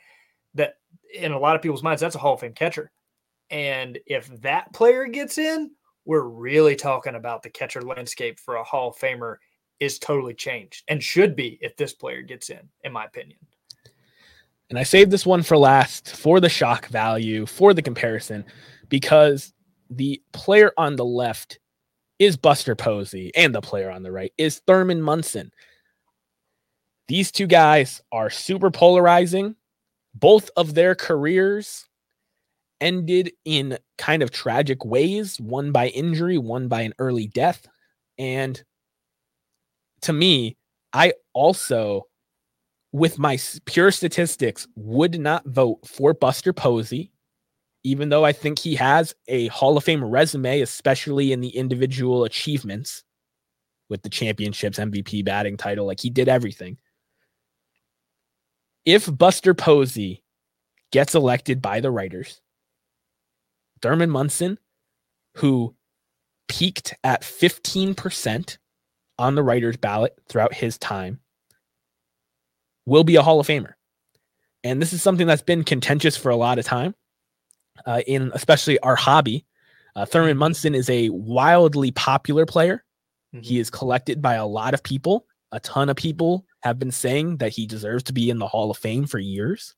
[0.55, 0.75] that
[1.13, 2.91] in a lot of people's minds, that's a Hall of Fame catcher.
[3.49, 5.71] And if that player gets in,
[6.05, 9.35] we're really talking about the catcher landscape for a Hall of Famer
[9.79, 13.37] is totally changed and should be if this player gets in, in my opinion.
[14.69, 18.45] And I saved this one for last for the shock value, for the comparison,
[18.87, 19.53] because
[19.89, 21.59] the player on the left
[22.19, 25.51] is Buster Posey, and the player on the right is Thurman Munson.
[27.07, 29.55] These two guys are super polarizing.
[30.13, 31.87] Both of their careers
[32.81, 37.65] ended in kind of tragic ways, one by injury, one by an early death.
[38.17, 38.61] And
[40.01, 40.57] to me,
[40.93, 42.07] I also,
[42.91, 47.11] with my pure statistics, would not vote for Buster Posey
[47.83, 52.25] even though I think he has a Hall of Fame resume, especially in the individual
[52.25, 53.03] achievements
[53.89, 56.77] with the championships, MVP batting title, like he did everything.
[58.85, 60.23] If Buster Posey
[60.91, 62.41] gets elected by the writers,
[63.81, 64.57] Thurman Munson,
[65.35, 65.75] who
[66.47, 68.57] peaked at 15%
[69.17, 71.19] on the writers' ballot throughout his time,
[72.85, 73.73] will be a Hall of Famer.
[74.63, 76.95] And this is something that's been contentious for a lot of time
[77.85, 79.45] uh, in especially our hobby.
[79.95, 80.39] Uh, Thurman mm-hmm.
[80.39, 82.83] Munson is a wildly popular player.
[83.33, 83.43] Mm-hmm.
[83.43, 85.25] He is collected by a lot of people.
[85.51, 88.69] A ton of people have been saying that he deserves to be in the Hall
[88.69, 89.75] of Fame for years.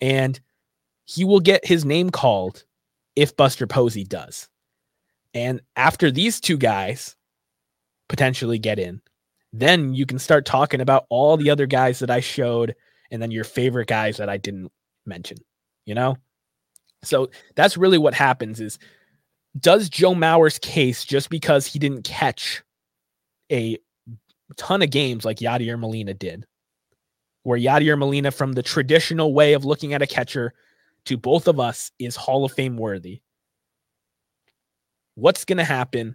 [0.00, 0.38] And
[1.04, 2.64] he will get his name called
[3.16, 4.48] if Buster Posey does.
[5.34, 7.16] And after these two guys
[8.08, 9.00] potentially get in,
[9.52, 12.74] then you can start talking about all the other guys that I showed
[13.10, 14.70] and then your favorite guys that I didn't
[15.06, 15.38] mention,
[15.84, 16.16] you know?
[17.02, 18.78] So that's really what happens is
[19.58, 22.62] does Joe Mauer's case just because he didn't catch
[23.50, 23.78] a
[24.56, 26.46] ton of games like Yadier Molina did,
[27.42, 30.52] where Yadier Molina, from the traditional way of looking at a catcher,
[31.06, 33.22] to both of us is Hall of Fame worthy.
[35.14, 36.14] What's going to happen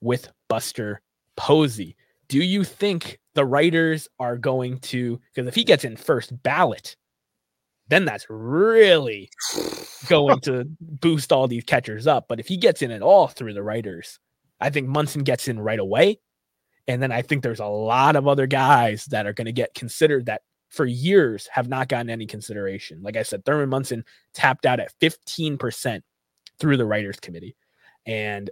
[0.00, 1.00] with Buster
[1.36, 1.96] Posey?
[2.28, 6.96] Do you think the writers are going to, because if he gets in first ballot,
[7.88, 9.30] then that's really
[10.08, 12.26] going to boost all these catchers up.
[12.28, 14.18] But if he gets in at all through the writers,
[14.60, 16.20] I think Munson gets in right away.
[16.86, 19.74] And then I think there's a lot of other guys that are going to get
[19.74, 23.02] considered that for years have not gotten any consideration.
[23.02, 24.04] Like I said, Thurman Munson
[24.34, 26.02] tapped out at 15%
[26.58, 27.56] through the writers committee.
[28.06, 28.50] And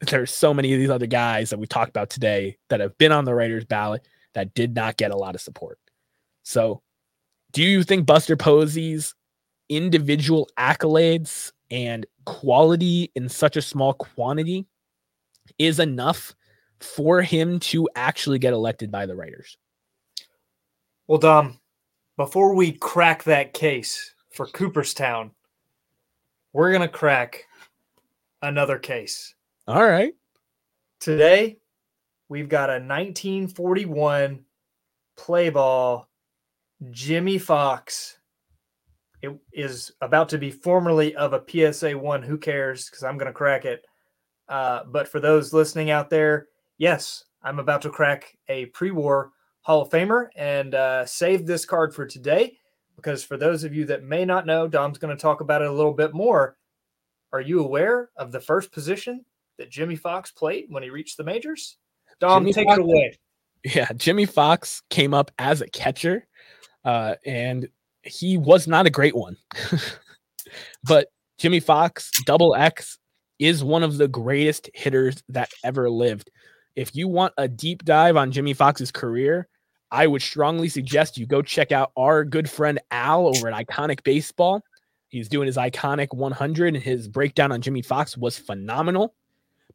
[0.00, 3.12] there's so many of these other guys that we talked about today that have been
[3.12, 5.78] on the writers ballot that did not get a lot of support.
[6.42, 6.82] So,
[7.52, 9.14] do you think Buster Posey's
[9.68, 14.66] individual accolades and quality in such a small quantity
[15.58, 16.34] is enough
[16.80, 19.56] for him to actually get elected by the writers?
[21.06, 21.58] Well, Dom,
[22.16, 25.32] before we crack that case for Cooperstown,
[26.52, 27.46] we're going to crack
[28.42, 29.34] another case.
[29.66, 30.14] All right.
[31.00, 31.58] Today,
[32.28, 34.44] we've got a 1941
[35.16, 36.09] play ball
[36.90, 38.18] Jimmie Foxx
[39.22, 42.22] It is about to be formerly of a PSA 1.
[42.22, 42.88] Who cares?
[42.88, 43.84] Because I'm going to crack it.
[44.48, 49.32] Uh, but for those listening out there, yes, I'm about to crack a pre war
[49.62, 52.56] Hall of Famer and uh, save this card for today
[52.96, 55.68] because for those of you that may not know, Dom's going to talk about it
[55.68, 56.56] a little bit more.
[57.32, 59.24] Are you aware of the first position
[59.58, 61.76] that Jimmie Foxx played when he reached the majors?
[62.18, 63.18] Dom, Jimmie take Foxx, it away.
[63.62, 66.26] Yeah, Jimmie Foxx came up as a catcher,
[66.84, 67.68] uh, and
[68.02, 69.36] he was not a great one.
[70.84, 71.08] but
[71.38, 72.98] Jimmie Foxx, double X,
[73.38, 76.30] is one of the greatest hitters that ever lived.
[76.76, 79.48] If you want a deep dive on Jimmie Foxx's career,
[79.90, 84.04] I would strongly suggest you go check out our good friend Al over at Iconic
[84.04, 84.62] Baseball.
[85.08, 89.14] He's doing his iconic 100, and his breakdown on Jimmie Foxx was phenomenal.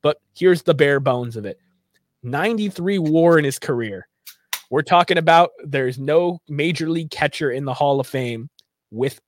[0.02, 1.60] But here's the bare bones of it
[2.24, 4.08] 93 war in his career.
[4.70, 8.50] We're talking about there's no major league catcher in the Hall of Fame
[8.92, 9.20] with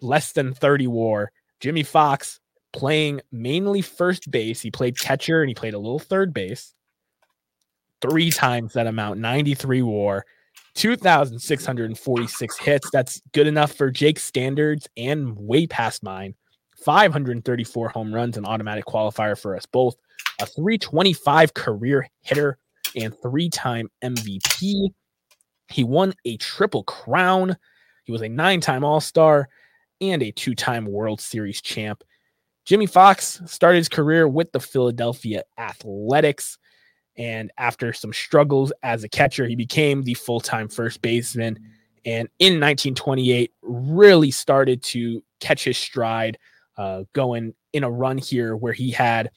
[0.00, 1.32] less than 30 war.
[1.60, 2.40] Jimmie Foxx
[2.72, 4.60] playing mainly first base.
[4.60, 6.74] He played catcher and he played a little third base.
[8.02, 10.24] Three times that amount, 93 war,
[10.74, 12.90] 2,646 hits.
[12.92, 16.34] That's good enough for Jake's standards and way past mine.
[16.84, 19.96] 534 home runs, an automatic qualifier for us both.
[20.40, 22.58] A 325 career hitter
[22.96, 24.90] and three time MVP.
[25.68, 27.56] He won a triple crown.
[28.04, 29.48] He was a nine time All Star
[30.00, 32.02] and a two time World Series champ.
[32.64, 36.58] Jimmie Foxx started his career with the Philadelphia Athletics.
[37.16, 41.58] And after some struggles as a catcher, he became the full time first baseman.
[42.04, 46.38] And in 1928, really started to catch his stride,
[46.76, 49.30] uh, going in a run here where he had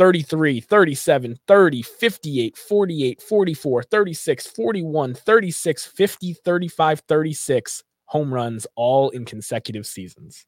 [0.00, 9.10] 33, 37, 30, 58, 48, 44, 36, 41, 36, 50, 35, 36 home runs all
[9.10, 10.46] in consecutive seasons.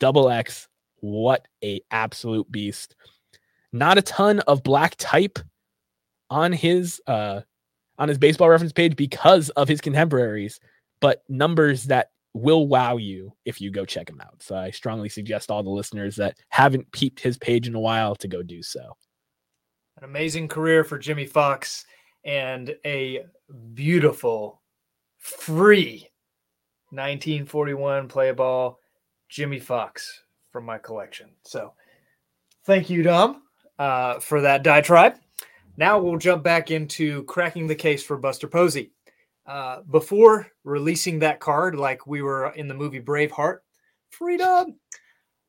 [0.00, 2.94] Double X, what a absolute beast.
[3.72, 5.38] Not a ton of black type
[6.28, 7.40] on his uh
[7.96, 10.60] on his baseball reference page because of his contemporaries,
[11.00, 14.42] but numbers that will wow you if you go check him out.
[14.42, 18.14] So I strongly suggest all the listeners that haven't peeped his page in a while
[18.16, 18.96] to go do so.
[19.96, 21.84] An amazing career for Jimmie Foxx
[22.24, 23.24] and a
[23.74, 24.62] beautiful
[25.18, 26.08] free
[26.90, 28.78] 1941 play ball
[29.28, 31.30] Jimmie Foxx from my collection.
[31.44, 31.74] So
[32.64, 33.42] thank you, Dom,
[33.78, 35.16] uh, for that diatribe.
[35.76, 38.92] Now we'll jump back into cracking the case for Buster Posey.
[39.50, 43.58] Uh, before releasing that card, like we were in the movie Braveheart,
[44.10, 44.76] freedom,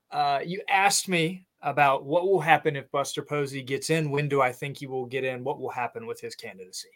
[0.10, 4.10] uh, you asked me about what will happen if Buster Posey gets in.
[4.10, 5.43] When do I think he will get in?
[5.43, 6.89] What will happen with his candidacy?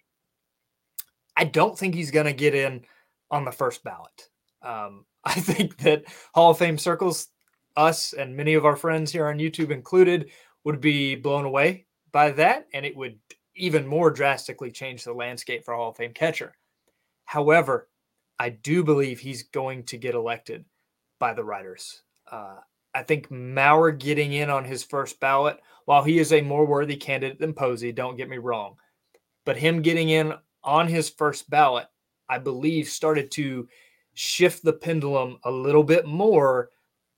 [1.37, 2.83] I don't think he's going to get in
[3.29, 4.29] on the first ballot.
[4.63, 7.27] Um, I think that Hall of Fame circles,
[7.77, 10.31] us and many of our friends here on YouTube included,
[10.63, 13.19] would be blown away by that, and it would
[13.55, 16.55] even more drastically change the landscape for Hall of Fame catcher.
[17.25, 17.89] However,
[18.39, 20.65] I do believe he's going to get elected
[21.19, 22.01] by the writers.
[22.29, 22.57] Uh,
[22.93, 26.95] I think Mauer getting in on his first ballot, while he is a more worthy
[26.95, 28.75] candidate than Posey, don't get me wrong,
[29.45, 31.87] but him getting in on his first ballot,
[32.29, 33.67] I believe, started to
[34.13, 36.69] shift the pendulum a little bit more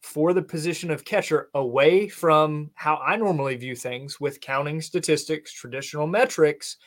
[0.01, 5.51] for the position of catcher away from how I normally view things with counting statistics,
[5.51, 6.77] traditional metrics,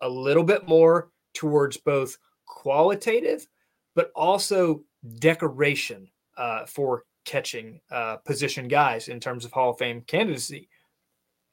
[0.00, 2.16] a little bit more towards both
[2.50, 3.46] qualitative
[3.94, 4.82] but also
[5.18, 10.68] decoration uh, for catching uh, position guys in terms of Hall of Fame candidacy.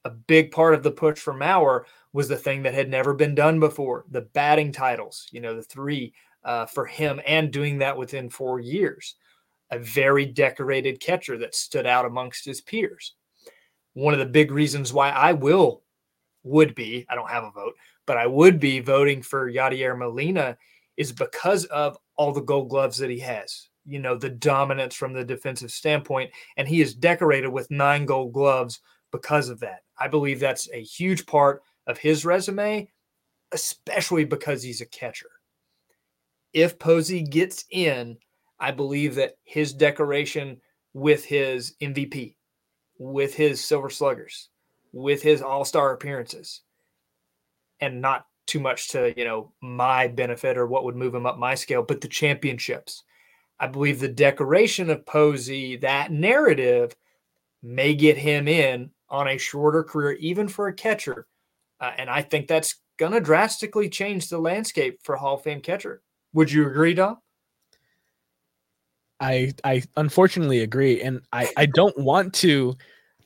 [0.04, 3.34] A big part of the push for Mauer was the thing that had never been
[3.34, 6.12] done before the batting titles, you know, the three
[6.44, 9.16] uh, for him, and doing that within four years.
[9.70, 13.14] A very decorated catcher that stood out amongst his peers.
[13.92, 15.82] One of the big reasons why I will,
[16.44, 17.74] would be, I don't have a vote,
[18.06, 20.56] but I would be voting for Yadier Molina
[20.98, 25.14] is because of all the gold gloves that he has you know the dominance from
[25.14, 28.80] the defensive standpoint and he is decorated with nine gold gloves
[29.10, 29.80] because of that.
[29.98, 32.88] I believe that's a huge part of his resume
[33.52, 35.30] especially because he's a catcher.
[36.52, 38.18] If posey gets in
[38.60, 40.60] i believe that his decoration
[40.92, 42.34] with his mvp
[42.98, 44.48] with his silver sluggers
[44.92, 46.62] with his all-star appearances
[47.80, 51.38] and not too much to you know my benefit or what would move him up
[51.38, 53.04] my scale but the championships
[53.60, 56.94] I believe the decoration of Posey, that narrative,
[57.62, 61.26] may get him in on a shorter career, even for a catcher.
[61.80, 65.60] Uh, and I think that's going to drastically change the landscape for Hall of Fame
[65.60, 66.02] catcher.
[66.34, 67.18] Would you agree, Dom?
[69.20, 72.76] I I unfortunately agree, and I I don't want to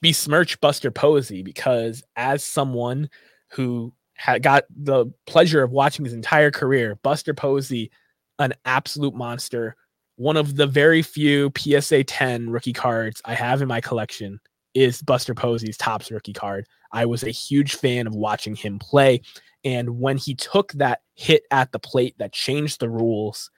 [0.00, 3.10] besmirch Buster Posey because as someone
[3.50, 3.92] who
[4.22, 7.90] had got the pleasure of watching his entire career, Buster Posey,
[8.38, 9.74] an absolute monster,
[10.14, 14.38] one of the very few PSA 10 rookie cards I have in my collection
[14.74, 16.68] is Buster Posey's Topps rookie card.
[16.92, 19.22] I was a huge fan of watching him play.
[19.64, 23.50] And when he took that hit at the plate that changed the rules,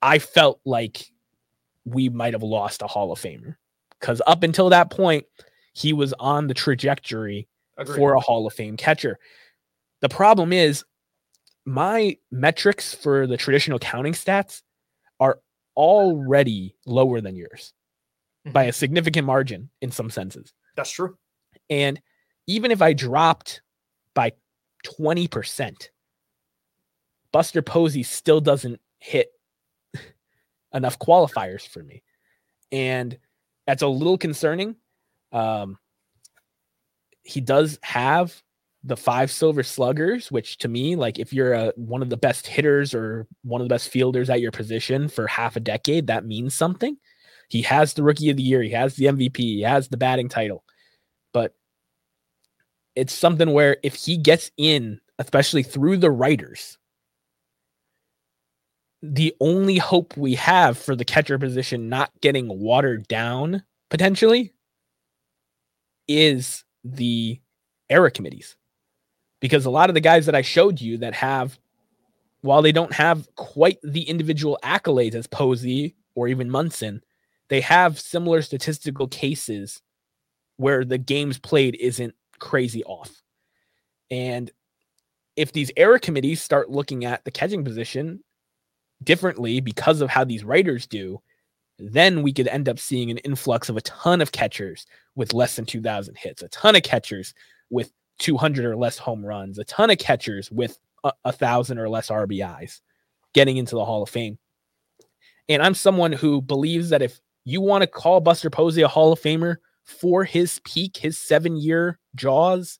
[0.00, 1.10] I felt like
[1.84, 3.56] we might have lost a Hall of Famer.
[4.00, 5.26] Because up until that point,
[5.74, 7.96] he was on the trajectory Agreed.
[7.96, 9.18] for a Hall of Fame catcher.
[10.04, 10.84] The problem is,
[11.64, 14.60] my metrics for the traditional counting stats
[15.18, 15.40] are
[15.78, 17.72] already lower than yours
[18.46, 18.52] mm-hmm.
[18.52, 20.52] by a significant margin in some senses.
[20.76, 21.16] That's true.
[21.70, 22.02] And
[22.46, 23.62] even if I dropped
[24.12, 24.32] by
[24.84, 25.88] 20%,
[27.32, 29.28] Buster Posey still doesn't hit
[30.74, 32.02] enough qualifiers for me.
[32.70, 33.18] And
[33.66, 34.76] that's a little concerning.
[35.32, 35.78] Um,
[37.22, 38.42] he does have
[38.84, 42.46] the five silver sluggers, which to me, like if you're a, one of the best
[42.46, 46.26] hitters or one of the best fielders at your position for half a decade, that
[46.26, 46.96] means something.
[47.48, 50.28] He has the rookie of the year, he has the MVP, he has the batting
[50.28, 50.64] title.
[51.32, 51.54] But
[52.94, 56.76] it's something where if he gets in, especially through the writers,
[59.02, 64.52] the only hope we have for the catcher position not getting watered down potentially
[66.06, 67.40] is the
[67.88, 68.56] era committees
[69.44, 71.58] because a lot of the guys that I showed you that have,
[72.40, 77.02] while they don't have quite the individual accolades as Posey or even Munson,
[77.48, 79.82] they have similar statistical cases
[80.56, 83.22] where the games played isn't crazy off.
[84.10, 84.50] And
[85.36, 88.24] if these era committees start looking at the catching position
[89.02, 91.20] differently because of how these writers do,
[91.78, 94.86] then we could end up seeing an influx of a ton of catchers
[95.16, 97.34] with less than 2,000 hits, a ton of catchers
[97.68, 101.88] with 200 or less home runs, a ton of catchers with a, a thousand or
[101.88, 102.80] less RBIs
[103.32, 104.38] getting into the Hall of Fame.
[105.48, 109.12] And I'm someone who believes that if you want to call Buster Posey a Hall
[109.12, 112.78] of Famer for his peak, his seven year jaws,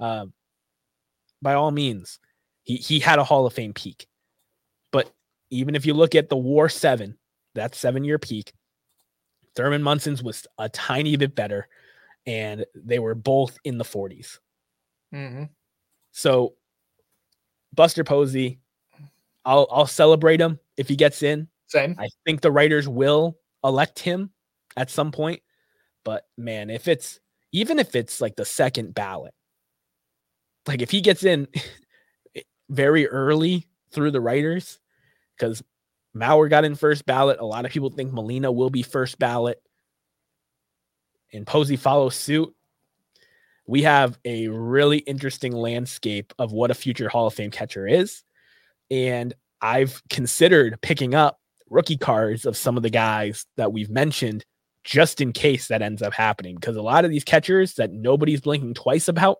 [0.00, 0.26] uh,
[1.42, 2.18] by all means,
[2.62, 4.06] he, he had a Hall of Fame peak.
[4.90, 5.12] But
[5.50, 7.18] even if you look at the War seven,
[7.54, 8.52] that seven year peak,
[9.54, 11.68] Thurman Munson's was a tiny bit better,
[12.26, 14.38] and they were both in the 40s.
[15.14, 15.44] Mm-hmm.
[16.12, 16.54] So
[17.74, 18.60] Buster Posey,
[19.44, 21.48] I'll I'll celebrate him if he gets in.
[21.66, 21.96] Same.
[21.98, 24.30] I think the writers will elect him
[24.76, 25.40] at some point.
[26.04, 27.20] But man, if it's
[27.52, 29.34] even if it's like the second ballot,
[30.66, 31.48] like if he gets in
[32.68, 34.78] very early through the writers,
[35.36, 35.62] because
[36.16, 37.40] Mauer got in first ballot.
[37.40, 39.60] A lot of people think Molina will be first ballot.
[41.32, 42.54] And Posey follows suit
[43.66, 48.22] we have a really interesting landscape of what a future Hall of Fame catcher is.
[48.90, 54.44] And I've considered picking up rookie cards of some of the guys that we've mentioned
[54.84, 56.54] just in case that ends up happening.
[56.54, 59.38] Because a lot of these catchers that nobody's blinking twice about,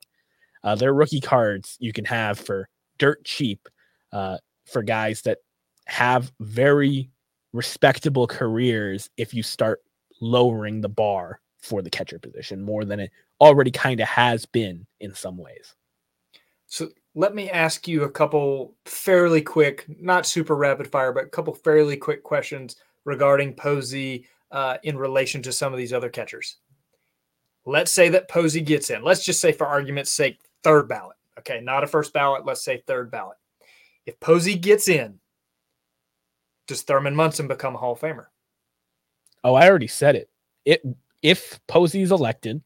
[0.64, 2.68] uh, they're rookie cards you can have for
[2.98, 3.68] dirt cheap
[4.12, 5.38] uh, for guys that
[5.86, 7.10] have very
[7.52, 9.80] respectable careers if you start
[10.20, 13.10] lowering the bar for the catcher position more than it
[13.40, 15.74] already kind of has been in some ways.
[16.66, 21.28] So let me ask you a couple fairly quick, not super rapid fire, but a
[21.28, 26.56] couple fairly quick questions regarding Posey uh, in relation to some of these other catchers.
[27.64, 29.02] Let's say that Posey gets in.
[29.02, 31.16] Let's just say, for argument's sake, third ballot.
[31.38, 32.46] Okay, not a first ballot.
[32.46, 33.36] Let's say third ballot.
[34.06, 35.18] If Posey gets in,
[36.68, 38.26] does Thurman Munson become a Hall of Famer?
[39.42, 40.30] Oh, I already said it.
[40.64, 40.82] It
[41.26, 42.62] if Posey's elected,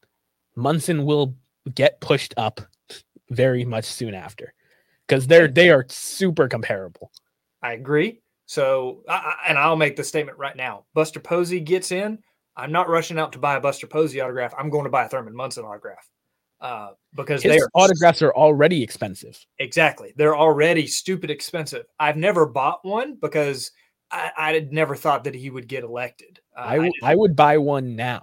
[0.55, 1.35] Munson will
[1.73, 2.61] get pushed up
[3.31, 4.53] very much soon after
[5.07, 7.11] because they're they are super comparable.
[7.63, 8.21] I agree.
[8.45, 12.19] So, I, and I'll make the statement right now: Buster Posey gets in.
[12.55, 14.53] I'm not rushing out to buy a Buster Posey autograph.
[14.55, 16.07] I'm going to buy a Thurman Munson autograph
[16.59, 19.43] uh, because His they autographs are already expensive.
[19.57, 21.85] Exactly, they're already stupid expensive.
[21.99, 23.71] I've never bought one because
[24.11, 26.41] I, I had never thought that he would get elected.
[26.55, 28.21] Uh, I, w- I would buy one now.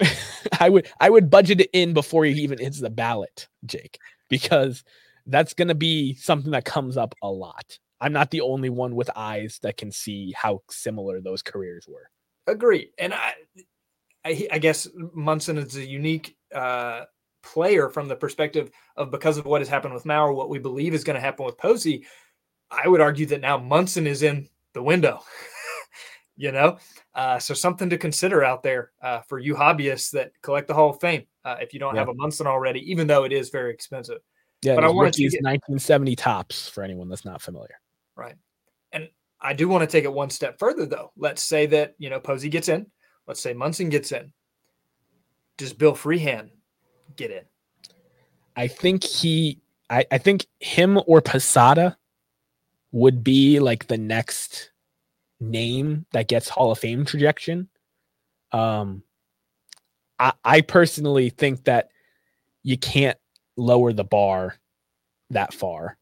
[0.60, 4.84] I would I would budget it in before he even hits the ballot, Jake, because
[5.26, 7.78] that's going to be something that comes up a lot.
[8.00, 12.10] I'm not the only one with eyes that can see how similar those careers were.
[12.46, 13.34] Agree, and I,
[14.24, 17.04] I, I guess Munson is a unique uh,
[17.42, 20.94] player from the perspective of because of what has happened with Mauer, what we believe
[20.94, 22.06] is going to happen with Posey.
[22.70, 25.20] I would argue that now Munson is in the window.
[26.38, 26.78] you know,
[27.16, 30.90] uh, so something to consider out there uh, for you hobbyists that collect the Hall
[30.90, 31.24] of Fame.
[31.44, 32.02] Uh, if you don't yeah.
[32.02, 34.18] have a Munson already, even though it is very expensive.
[34.62, 37.80] Yeah, but I want to use 1970 Topps for anyone that's not familiar.
[38.16, 38.36] Right,
[38.92, 39.08] and
[39.40, 41.12] I do want to take it one step further though.
[41.16, 42.86] Let's say that you know Posey gets in.
[43.26, 44.32] Let's say Munson gets in.
[45.56, 46.50] Does Bill Freehan
[47.16, 47.42] get in?
[48.56, 49.60] I think he.
[49.90, 51.96] I, I think him or Posada
[52.92, 54.70] would be like the next
[55.40, 57.66] name that gets Hall of Fame trajectory.
[58.52, 59.02] Um,
[60.18, 61.90] I, I personally think that
[62.62, 63.18] you can't
[63.56, 64.56] lower the bar
[65.30, 65.96] that far.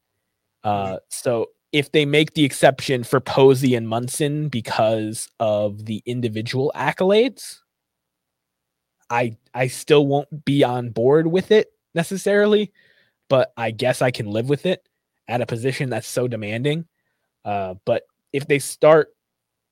[0.64, 6.72] Uh, so if they make the exception for Posey and Munson because of the individual
[6.74, 7.59] accolades,
[9.11, 12.72] I I still won't be on board with it necessarily,
[13.28, 14.89] but I guess I can live with it
[15.28, 16.87] at a position that's so demanding.
[17.45, 19.09] Uh, but if they start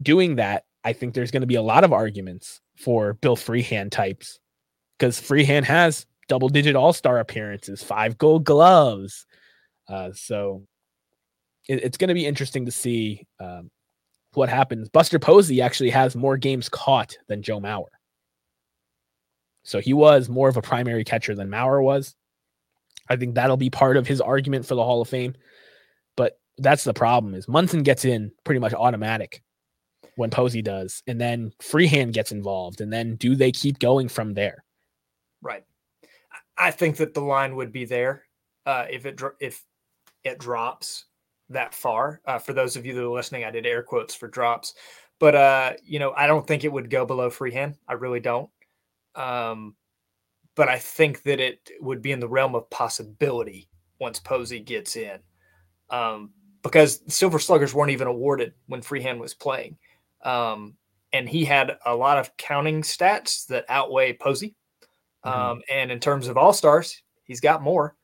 [0.04, 3.90] doing that, I think there's going to be a lot of arguments for Bill Freehan
[3.90, 4.38] types
[4.98, 9.26] because Freehan has double digit all star appearances, five gold gloves.
[9.88, 10.66] Uh, so
[11.68, 13.70] it, it's going to be interesting to see um,
[14.34, 14.88] what happens.
[14.88, 17.86] Buster Posey actually has more games caught than Joe Mauer.
[19.62, 22.14] So he was more of a primary catcher than Mauer was.
[23.08, 25.34] I think that'll be part of his argument for the Hall of Fame.
[26.16, 29.42] But that's the problem is Munson gets in pretty much automatic
[30.16, 34.34] when Posey does, and then Freehan gets involved, and then do they keep going from
[34.34, 34.64] there?
[35.42, 35.64] Right.
[36.56, 38.24] I think that the line would be there
[38.66, 39.64] uh, if it if
[40.22, 41.06] it drops
[41.50, 42.20] that far.
[42.26, 44.74] Uh, for those of you that are listening, I did air quotes for drops,
[45.18, 47.76] but uh, you know I don't think it would go below Freehan.
[47.88, 48.50] I really don't.
[49.14, 49.74] Um,
[50.54, 53.68] but I think that it would be in the realm of possibility
[54.00, 55.18] once Posey gets in,
[55.90, 56.30] um,
[56.62, 59.76] because Silver Sluggers weren't even awarded when Freehan was playing,
[60.24, 60.74] um,
[61.12, 64.54] and he had a lot of counting stats that outweigh Posey.
[65.24, 65.40] Mm-hmm.
[65.40, 67.96] Um, and in terms of All Stars, he's got more.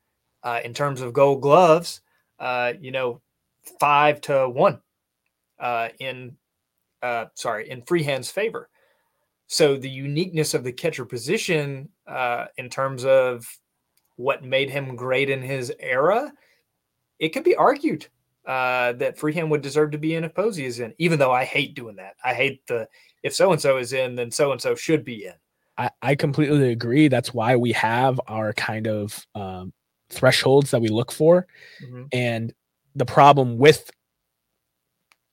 [0.42, 2.00] Uh, in terms of Gold Gloves,
[2.38, 3.20] uh, you know,
[3.78, 4.80] five to one
[5.58, 6.36] uh, in
[7.02, 8.70] uh, sorry in Freehan's favor.
[9.48, 13.46] So the uniqueness of the catcher position uh, in terms of
[14.16, 16.32] what made him great in his era,
[17.18, 18.06] it could be argued
[18.50, 21.44] uh, that Freehan would deserve to be in if Posey is in, even though I
[21.44, 22.16] hate doing that.
[22.24, 22.88] I hate the
[23.22, 25.34] if so and so is in, then so and so should be in.
[25.78, 27.06] I, I completely agree.
[27.06, 29.72] That's why we have our kind of um,
[30.08, 31.46] thresholds that we look for.
[31.80, 32.02] Mm-hmm.
[32.10, 32.52] And
[32.96, 33.88] the problem with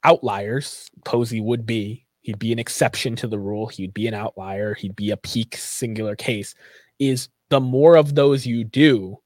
[0.04, 4.76] outliers, Posey would be he'd be an exception to the rule, he'd be an outlier,
[4.76, 6.54] he'd be a peak singular case,
[7.00, 9.18] is the more of those you do,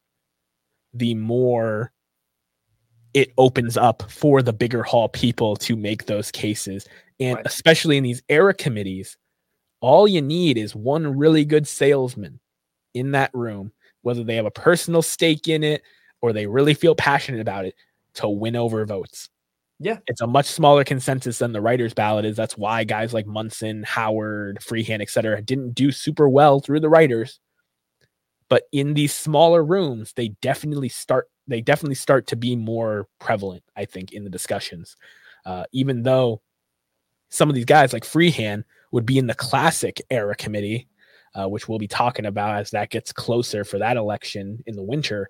[0.94, 1.92] the more
[3.14, 6.88] it opens up for the bigger hall people to make those cases.
[7.20, 7.46] And right.
[7.46, 9.18] especially in these era committees,
[9.82, 12.40] all you need is one really good salesman
[12.94, 15.82] in that room, whether they have a personal stake in it
[16.22, 17.76] or they really feel passionate about it
[18.16, 19.30] to win over votes.
[19.80, 19.98] Yeah.
[20.06, 22.38] It's a much smaller consensus than the writer's ballot is.
[22.38, 27.40] That's why guys like Munson, Howard, Freehan, etc., didn't do super well through the writers.
[28.48, 33.64] But in these smaller rooms, they definitely start they definitely start to be more prevalent,
[33.76, 34.98] I think, in the discussions.
[35.46, 36.42] Uh, even though
[37.30, 40.88] some of these guys like Freehan would be in the classic era committee,
[41.34, 44.84] uh, which we'll be talking about as that gets closer for that election in the
[44.84, 45.30] winter.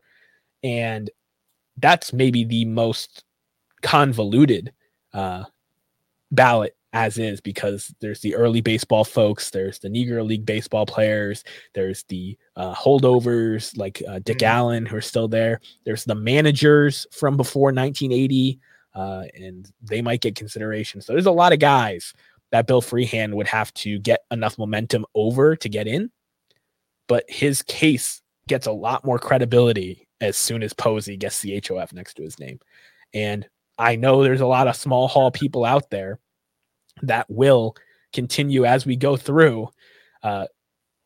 [0.64, 1.10] And
[1.78, 3.24] that's maybe the most
[3.82, 4.74] convoluted
[5.14, 5.44] uh,
[6.32, 11.44] ballot as is because there's the early baseball folks, there's the Negro League baseball players,
[11.74, 14.56] there's the uh, holdovers like uh, Dick mm-hmm.
[14.56, 18.60] Allen who are still there, there's the managers from before 1980,
[18.94, 21.02] uh, and they might get consideration.
[21.02, 22.14] So there's a lot of guys
[22.52, 26.12] that Bill Freehan would have to get enough momentum over to get in,
[27.08, 31.94] but his case gets a lot more credibility as soon as Posey gets the HOF
[31.94, 32.60] next to his name.
[33.14, 36.20] And I know there's a lot of small hall people out there
[37.04, 37.76] that will
[38.14, 39.70] continue as we go through,
[40.24, 40.48] uh,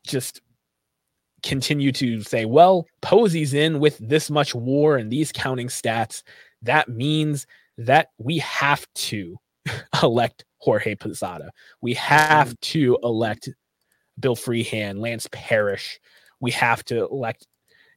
[0.06, 0.40] just
[1.42, 6.22] continue to say, well, Posey's in with this much war and these counting stats.
[6.62, 7.46] That means
[7.78, 9.36] that we have to
[10.02, 11.50] elect Jorge Posada.
[11.80, 12.54] We have mm-hmm.
[12.60, 13.48] to elect
[14.18, 16.00] Bill Freehan, Lance Parrish.
[16.40, 17.46] We have to elect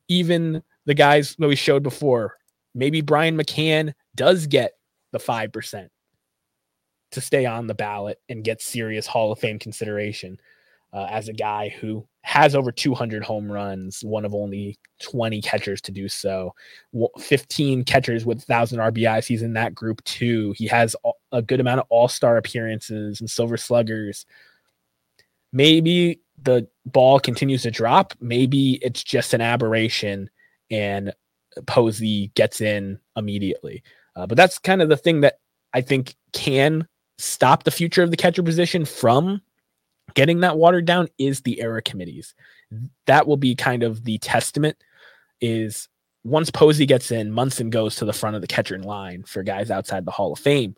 [0.08, 2.36] even the guys that we showed before.
[2.76, 4.74] Maybe Brian McCann does get
[5.12, 5.88] the 5%
[7.12, 10.40] to stay on the ballot and get serious Hall of Fame consideration
[10.94, 15.82] uh, as a guy who has over 200 home runs, one of only 20 catchers
[15.82, 16.54] to do so.
[17.20, 19.26] 15 catchers with 1,000 RBIs.
[19.26, 20.54] He's in that group too.
[20.58, 20.96] He has
[21.32, 24.26] a good amount of all star appearances and silver sluggers.
[25.54, 28.14] Maybe the ball continues to drop.
[28.20, 30.30] Maybe it's just an aberration
[30.72, 31.14] and
[31.66, 33.84] Posey gets in immediately.
[34.16, 35.40] Uh, but that's kind of the thing that
[35.74, 36.88] I think can
[37.20, 39.42] stop the future of the catcher position from
[40.14, 42.34] getting that watered down is the era committees.
[43.06, 44.78] That will be kind of the testament
[45.42, 45.88] is
[46.24, 49.72] once Posey gets in, Munson goes to the front of the catcher line for guys
[49.72, 50.76] outside the Hall of Fame.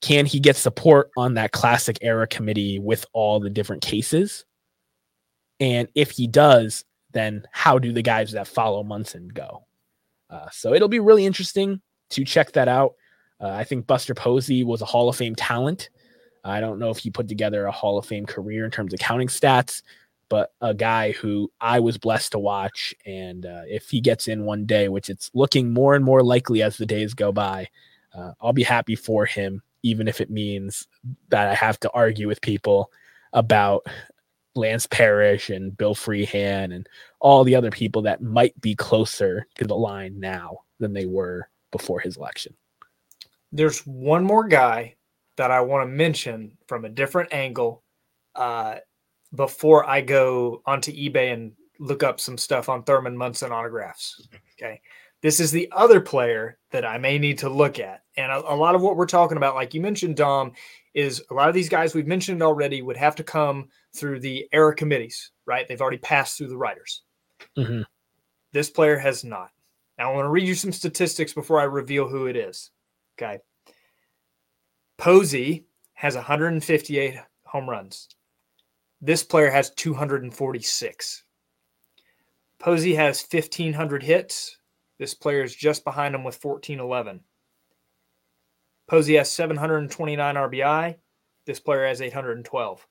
[0.00, 4.44] Can he get support on that classic era committee with all the different cases?
[5.60, 9.66] And if he does, then how do the guys that follow Munson go?
[10.30, 12.94] Uh, so it'll be really interesting to check that out.
[13.40, 15.90] Uh, I think Buster Posey was a Hall of Fame talent.
[16.44, 19.00] I don't know if he put together a Hall of Fame career in terms of
[19.00, 19.82] counting stats,
[20.28, 22.94] but a guy who I was blessed to watch.
[23.06, 26.62] And uh, if he gets in one day, which it's looking more and more likely
[26.62, 27.68] as the days go by,
[28.14, 30.86] uh, I'll be happy for him, even if it means
[31.28, 32.90] that I have to argue with people
[33.32, 33.86] about
[34.54, 36.88] Lance Parrish and Bill Freehan and
[37.20, 41.48] all the other people that might be closer to the line now than they were
[41.70, 42.54] before his election.
[43.52, 44.96] There's one more guy
[45.36, 47.82] that I want to mention from a different angle
[48.34, 48.76] uh,
[49.34, 54.28] before I go onto eBay and look up some stuff on Thurman Munson autographs.
[54.60, 54.80] Okay.
[55.22, 58.02] This is the other player that I may need to look at.
[58.16, 60.52] And a, a, lot of what we're talking about, like you mentioned, Dom,
[60.94, 64.46] is a lot of these guys we've mentioned already would have to come through the
[64.52, 65.66] era committees, right?
[65.66, 67.02] They've already passed through the writers.
[67.56, 67.82] Mm-hmm.
[68.52, 69.50] This player has not.
[69.98, 72.70] Now, I want to read you some statistics before I reveal who it is.
[73.20, 73.38] Okay.
[74.96, 78.08] Posey has 158 home runs.
[79.00, 81.24] This player has 246.
[82.58, 84.58] Posey has 1,500 hits.
[84.98, 87.20] This player is just behind him with 1,411.
[88.88, 90.96] Posey has 729 RBI.
[91.46, 92.86] This player has 812.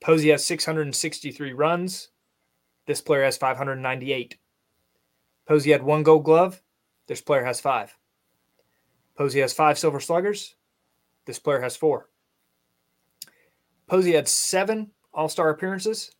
[0.00, 2.10] Posey has 663 runs.
[2.86, 4.38] This player has 598.
[5.46, 6.62] Posey had one gold glove.
[7.06, 7.96] This player has five.
[9.16, 10.54] Posey has five silver sluggers.
[11.24, 12.08] This player has four.
[13.86, 16.12] Posey had seven All Star appearances.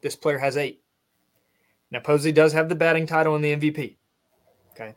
[0.00, 0.82] This player has eight.
[1.90, 3.96] Now, Posey does have the batting title and the MVP.
[4.72, 4.94] Okay.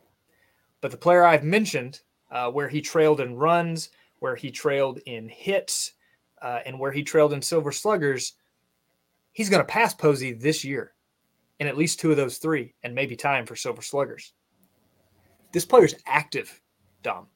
[0.80, 5.28] But the player I've mentioned, uh, where he trailed in runs, where he trailed in
[5.28, 5.92] hits,
[6.40, 8.32] uh, and where he trailed in silver sluggers,
[9.32, 10.94] he's going to pass Posey this year
[11.58, 14.32] in at least two of those three, and maybe time for silver sluggers.
[15.52, 16.60] This player's active
[17.06, 17.28] Dom.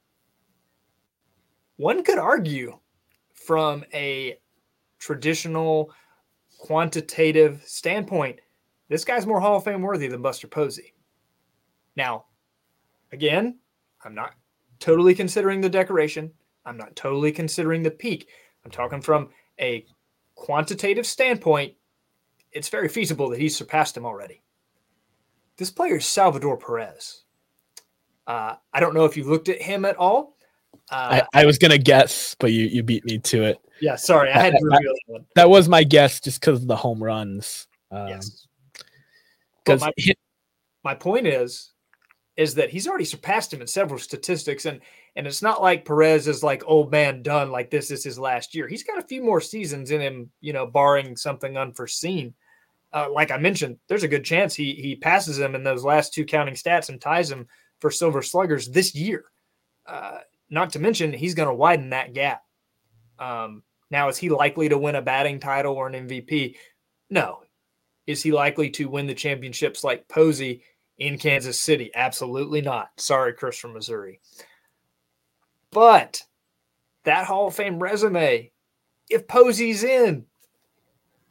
[1.77, 2.77] One could argue
[3.33, 4.37] from a
[4.99, 5.93] traditional
[6.59, 8.41] quantitative standpoint,
[8.89, 10.93] this guy's more Hall of Fame worthy than Buster Posey.
[11.95, 12.25] Now,
[13.13, 13.61] again,
[14.05, 14.35] I'm not
[14.81, 16.33] totally considering the decoration.
[16.67, 18.29] I'm not totally considering the peak.
[18.65, 19.29] I'm talking from
[19.61, 19.87] a
[20.35, 21.75] quantitative standpoint.
[22.51, 24.43] It's very feasible that he's surpassed him already.
[25.59, 27.23] This player is Salvador Perez.
[28.27, 30.37] Uh, I don't know if you looked at him at all.
[30.91, 33.59] Uh, I, I, was gonna guess, but you you beat me to it.
[33.81, 35.27] Yeah, sorry, I had to reveal that one.
[35.37, 37.67] That was my guess, just because of the home runs.
[37.91, 38.47] Um, yes.
[39.65, 39.93] Because my,
[40.83, 41.73] my point is,
[42.37, 44.81] is that he's already surpassed him in several statistics, and
[45.17, 48.55] and it's not like Perez is like old man done, like this is his last
[48.55, 48.67] year.
[48.67, 52.35] He's got a few more seasons in him, you know, barring something unforeseen.
[52.93, 56.15] Uh, like I mentioned, there's a good chance he he passes him in those last
[56.15, 57.47] two counting stats and ties him
[57.81, 59.25] for Silver Sluggers this year.
[59.87, 60.19] Uh,
[60.51, 62.43] not to mention, he's going to widen that gap.
[63.19, 66.57] Um, now, is he likely to win a batting title or an MVP?
[67.09, 67.41] No.
[68.07, 70.63] Is he likely to win the championships like Posey
[70.99, 71.91] in Kansas City?
[71.95, 72.91] Absolutely not.
[72.97, 74.21] Sorry, Chris from Missouri.
[75.71, 76.23] But
[77.05, 78.51] that Hall of Fame resume,
[79.09, 80.27] if Posey's in,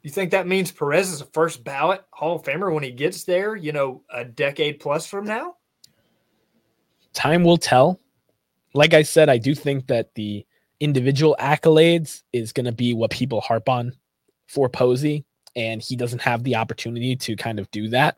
[0.01, 3.25] you think that means Perez is a first ballot Hall of Famer when he gets
[3.25, 5.55] there, you know, a decade plus from now?
[7.13, 7.99] Time will tell.
[8.73, 10.45] Like I said, I do think that the
[10.79, 13.93] individual accolades is going to be what people harp on
[14.47, 18.17] for Posey, and he doesn't have the opportunity to kind of do that.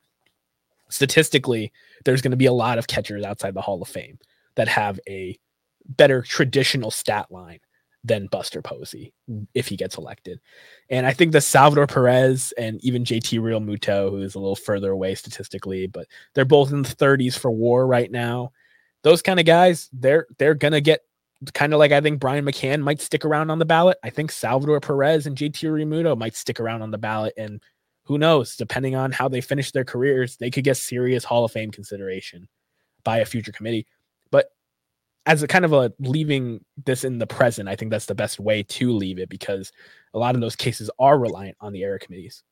[0.89, 1.71] Statistically,
[2.03, 4.19] there's going to be a lot of catchers outside the Hall of Fame
[4.55, 5.39] that have a
[5.85, 7.59] better traditional stat line
[8.03, 9.13] than Buster Posey
[9.53, 10.39] if he gets elected.
[10.89, 14.91] And I think the Salvador Perez and even JT Realmuto, who is a little further
[14.91, 18.51] away statistically, but they're both in the 30s for war right now.
[19.03, 21.01] Those kind of guys, they're they're gonna get
[21.53, 23.97] kind of like I think Brian McCann might stick around on the ballot.
[24.03, 27.33] I think Salvador Perez and JT Realmuto might stick around on the ballot.
[27.37, 27.61] And
[28.03, 31.51] who knows, depending on how they finish their careers, they could get serious Hall of
[31.51, 32.47] Fame consideration
[33.03, 33.87] by a future committee
[34.31, 34.47] But
[35.25, 38.39] as a kind of a leaving this in the present, I think that's the best
[38.39, 39.71] way to leave it because
[40.13, 42.43] a lot of those cases are reliant on the era committees.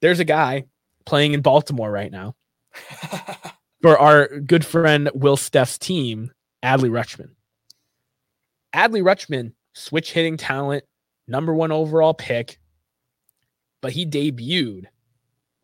[0.00, 0.66] There's a guy
[1.06, 2.34] playing in Baltimore right now
[3.84, 6.32] for our good friend Will Steff's team,
[6.64, 7.32] Adley Rutschman.
[8.74, 10.84] Adley Rutschman, switch hitting talent,
[11.28, 12.58] number one overall pick,
[13.82, 14.84] but he debuted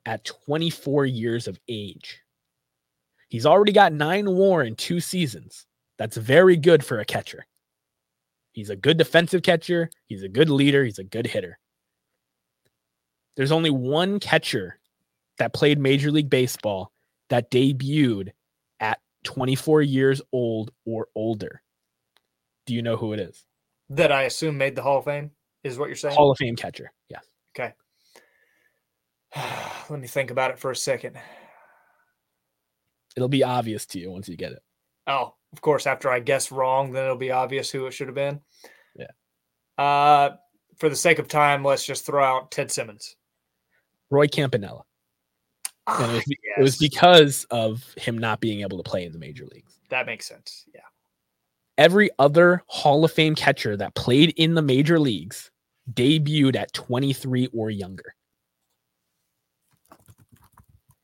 [0.05, 2.21] at 24 years of age.
[3.31, 5.65] He's already got nine war in two seasons.
[5.97, 7.47] That's very good for a catcher.
[8.53, 9.89] He's a good defensive catcher.
[10.09, 10.85] He's a good leader.
[10.85, 11.59] He's a good hitter.
[13.37, 14.79] There's only one catcher
[15.39, 16.93] that played Major League Baseball
[17.31, 18.31] that debuted
[18.79, 21.63] at 24 years old or older.
[22.67, 23.47] Do you know who it is?
[23.89, 25.31] That I assume made the Hall of Fame,
[25.65, 26.15] is what you're saying?
[26.15, 26.93] Hall of Fame catcher.
[27.09, 27.25] Yes.
[27.57, 27.73] Okay.
[29.91, 31.17] Let me think about it for a second.
[33.17, 34.63] It'll be obvious to you once you get it.
[35.07, 38.15] Oh, of course, after I guess wrong, then it'll be obvious who it should have
[38.15, 38.41] been.
[38.95, 39.11] Yeah.
[39.83, 40.37] Uh,
[40.77, 43.17] for the sake of time, let's just throw out Ted Simmons.
[44.11, 44.83] Roy Campanella.
[45.87, 46.39] And ah, it was, yes.
[46.59, 49.81] it was because of him not being able to play in the major leagues.
[49.89, 50.65] That makes sense.
[50.75, 50.81] Yeah.
[51.79, 55.51] Every other Hall of Fame catcher that played in the major leagues
[55.93, 58.15] debuted at 23 or younger.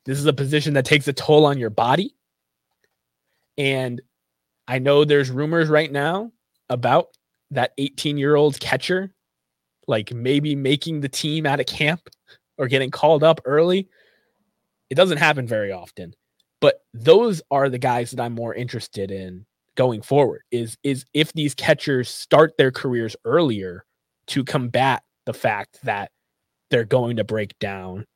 [0.04, 2.14] This is a position that takes a toll on your body.
[3.58, 4.00] And
[4.68, 6.30] I know there's rumors right now
[6.68, 7.08] about
[7.50, 9.12] that 18 year old catcher,
[9.88, 12.08] like maybe making the team out of camp
[12.58, 13.88] or getting called up early.
[14.90, 16.14] It doesn't happen very often,
[16.60, 20.42] but those are the guys that I'm more interested in going forward.
[20.50, 23.84] Is is if these catchers start their careers earlier
[24.28, 26.10] to combat the fact that
[26.70, 28.06] they're going to break down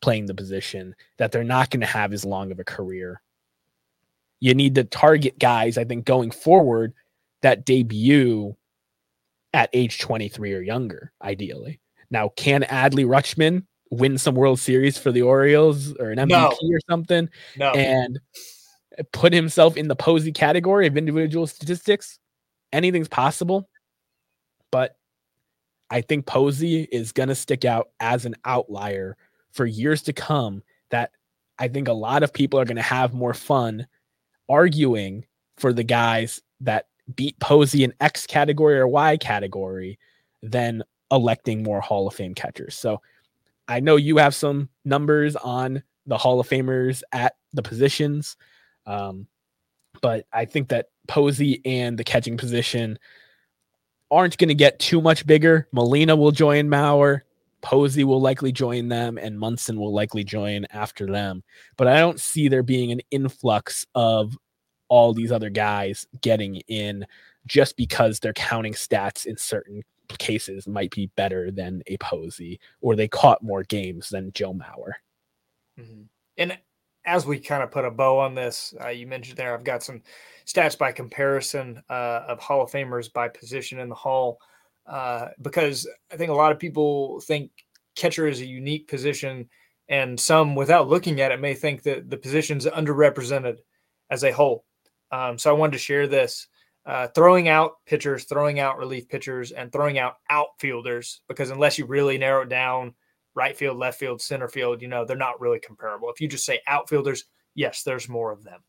[0.00, 3.20] playing the position, that they're not going to have as long of a career
[4.40, 6.92] you need to target guys, I think, going forward
[7.42, 8.56] that debut
[9.52, 11.80] at age 23 or younger, ideally.
[12.10, 16.48] Now, can Adley Rutschman win some World Series for the Orioles or an MVP no.
[16.48, 17.70] or something no.
[17.72, 18.18] and
[19.12, 22.18] put himself in the Posey category of individual statistics?
[22.72, 23.68] Anything's possible.
[24.70, 24.96] But
[25.90, 29.16] I think Posey is going to stick out as an outlier
[29.52, 31.12] for years to come that
[31.58, 33.86] I think a lot of people are going to have more fun
[34.48, 35.24] arguing
[35.56, 39.98] for the guys that beat Posey in X category or Y category
[40.42, 42.74] than electing more Hall of Fame catchers.
[42.74, 43.00] So
[43.68, 48.36] I know you have some numbers on the Hall of Famers at the positions.
[48.86, 49.26] Um,
[50.00, 52.98] but I think that Posey and the catching position
[54.10, 55.68] aren't going to get too much bigger.
[55.72, 57.22] Molina will join Mauer.
[57.62, 61.42] Posey will likely join them, and Munson will likely join after them.
[61.76, 64.36] But I don't see there being an influx of
[64.88, 67.06] all these other guys getting in
[67.46, 72.96] just because they're counting stats in certain cases might be better than a Posey, or
[72.96, 74.92] they caught more games than Joe Mauer.
[75.78, 76.02] Mm-hmm.
[76.38, 76.58] And
[77.04, 79.82] as we kind of put a bow on this, uh, you mentioned there, I've got
[79.82, 80.02] some
[80.44, 84.38] stats by comparison uh, of Hall of Famers by position in the Hall,
[84.86, 87.50] uh, because I think a lot of people think
[87.94, 89.48] catcher is a unique position,
[89.88, 93.58] and some, without looking at it, may think that the position's underrepresented
[94.10, 94.64] as a whole.
[95.12, 96.48] Um, so I wanted to share this.
[96.86, 101.84] Uh, throwing out pitchers, throwing out relief pitchers, and throwing out outfielders, because unless you
[101.84, 102.94] really narrow it down,
[103.34, 106.08] right field, left field, center field, you know, they're not really comparable.
[106.10, 107.24] If you just say outfielders,
[107.54, 108.60] yes, there's more of them.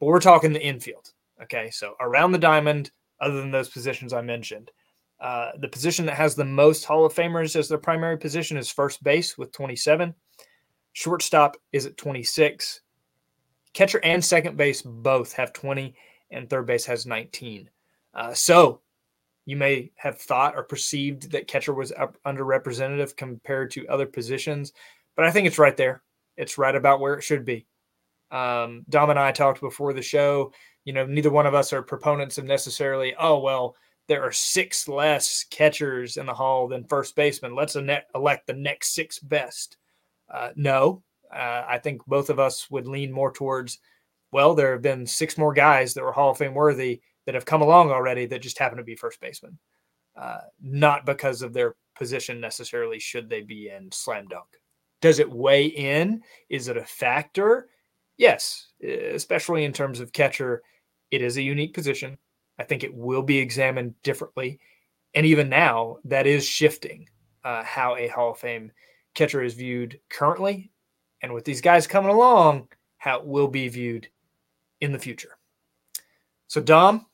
[0.00, 1.12] But we're talking the infield.
[1.42, 1.70] Okay.
[1.70, 2.90] So around the diamond,
[3.20, 4.70] other than those positions I mentioned.
[5.20, 8.70] Uh, the position that has the most Hall of Famers as their primary position is
[8.70, 10.14] first base with 27.
[10.92, 12.80] Shortstop is at 26.
[13.72, 15.94] Catcher and second base both have 20,
[16.30, 17.70] and third base has 19.
[18.14, 18.80] Uh, so
[19.46, 21.92] you may have thought or perceived that catcher was
[22.26, 24.72] underrepresented compared to other positions,
[25.16, 26.02] but I think it's right there.
[26.36, 27.66] It's right about where it should be.
[28.30, 30.52] Um, Dom and I talked before the show.
[30.84, 33.74] You know, neither one of us are proponents of necessarily, oh, well,
[34.06, 37.54] there are six less catchers in the hall than first baseman.
[37.54, 39.76] Let's elect the next six best.
[40.32, 41.02] Uh, no,
[41.32, 43.78] uh, I think both of us would lean more towards,
[44.32, 47.46] well, there have been six more guys that were Hall of Fame worthy that have
[47.46, 49.58] come along already that just happen to be first baseman,
[50.16, 54.46] uh, not because of their position necessarily, should they be in slam dunk.
[55.00, 56.22] Does it weigh in?
[56.48, 57.68] Is it a factor?
[58.16, 60.62] Yes, especially in terms of catcher.
[61.10, 62.18] It is a unique position.
[62.58, 64.58] I think it will be examined differently.
[65.14, 67.08] And even now, that is shifting
[67.44, 68.72] uh, how a Hall of Fame
[69.14, 70.70] catcher is viewed currently.
[71.22, 72.68] And with these guys coming along,
[72.98, 74.08] how it will be viewed
[74.80, 75.36] in the future.
[76.46, 77.06] So, Dom,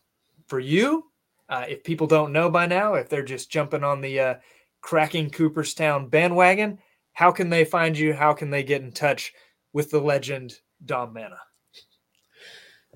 [0.46, 1.04] for you,
[1.48, 4.34] uh, if people don't know by now, if they're just jumping on the uh,
[4.80, 6.78] cracking Cooperstown bandwagon,
[7.12, 8.12] how can they find you?
[8.12, 9.32] How can they get in touch
[9.72, 10.54] with the legend
[10.84, 11.38] Dom Mana?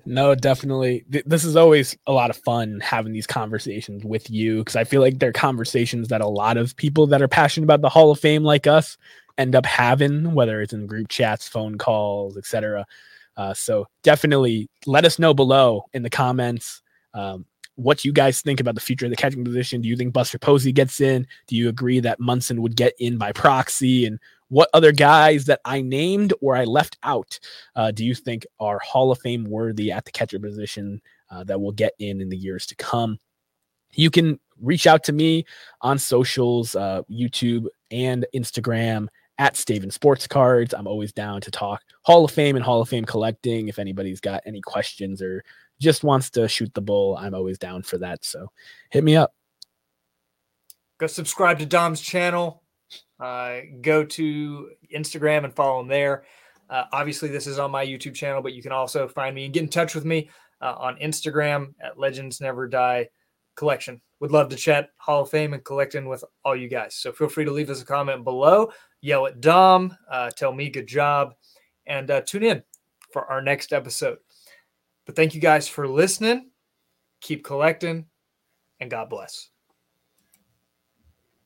[0.05, 1.05] No, definitely.
[1.07, 5.01] This is always a lot of fun having these conversations with you because I feel
[5.01, 8.19] like they're conversations that a lot of people that are passionate about the Hall of
[8.19, 8.97] Fame like us
[9.37, 12.85] end up having, whether it's in group chats, phone calls, etc.
[13.39, 16.81] Uh, so definitely let us know below in the comments
[17.13, 19.79] um, what you guys think about the future of the catching position.
[19.79, 21.25] Do you think Buster Posey gets in?
[21.47, 24.05] Do you agree that Munson would get in by proxy?
[24.05, 24.19] And
[24.49, 27.39] what other guys that I named or I left out
[27.77, 31.61] uh, do you think are Hall of Fame worthy at the catcher position uh, that
[31.61, 33.19] will get in in the years to come?
[33.93, 35.45] You can reach out to me
[35.79, 39.07] on socials, uh, YouTube and Instagram
[39.39, 40.73] at Staven Sports Cards.
[40.73, 43.69] I'm always down to talk Hall of Fame and Hall of Fame collecting.
[43.69, 45.43] If anybody's got any questions or
[45.79, 48.23] just wants to shoot the bull, I'm always down for that.
[48.23, 48.51] So
[48.91, 49.33] hit me up.
[50.99, 52.61] Go subscribe to Dom's channel.
[53.17, 56.25] Uh, go to Instagram and follow him there.
[56.69, 59.53] Uh, obviously, this is on my YouTube channel, but you can also find me and
[59.53, 60.29] get in touch with me
[60.61, 63.07] uh, on Instagram at Legends Never Die
[63.55, 64.01] Collection.
[64.19, 66.95] Would love to chat Hall of Fame and collecting with all you guys.
[66.95, 70.69] So feel free to leave us a comment below, yell at Dom, uh, tell me
[70.69, 71.35] good job,
[71.87, 72.63] and uh, tune in
[73.11, 74.17] for our next episode.
[75.05, 76.51] But thank you guys for listening.
[77.21, 78.05] Keep collecting,
[78.79, 79.49] and God bless.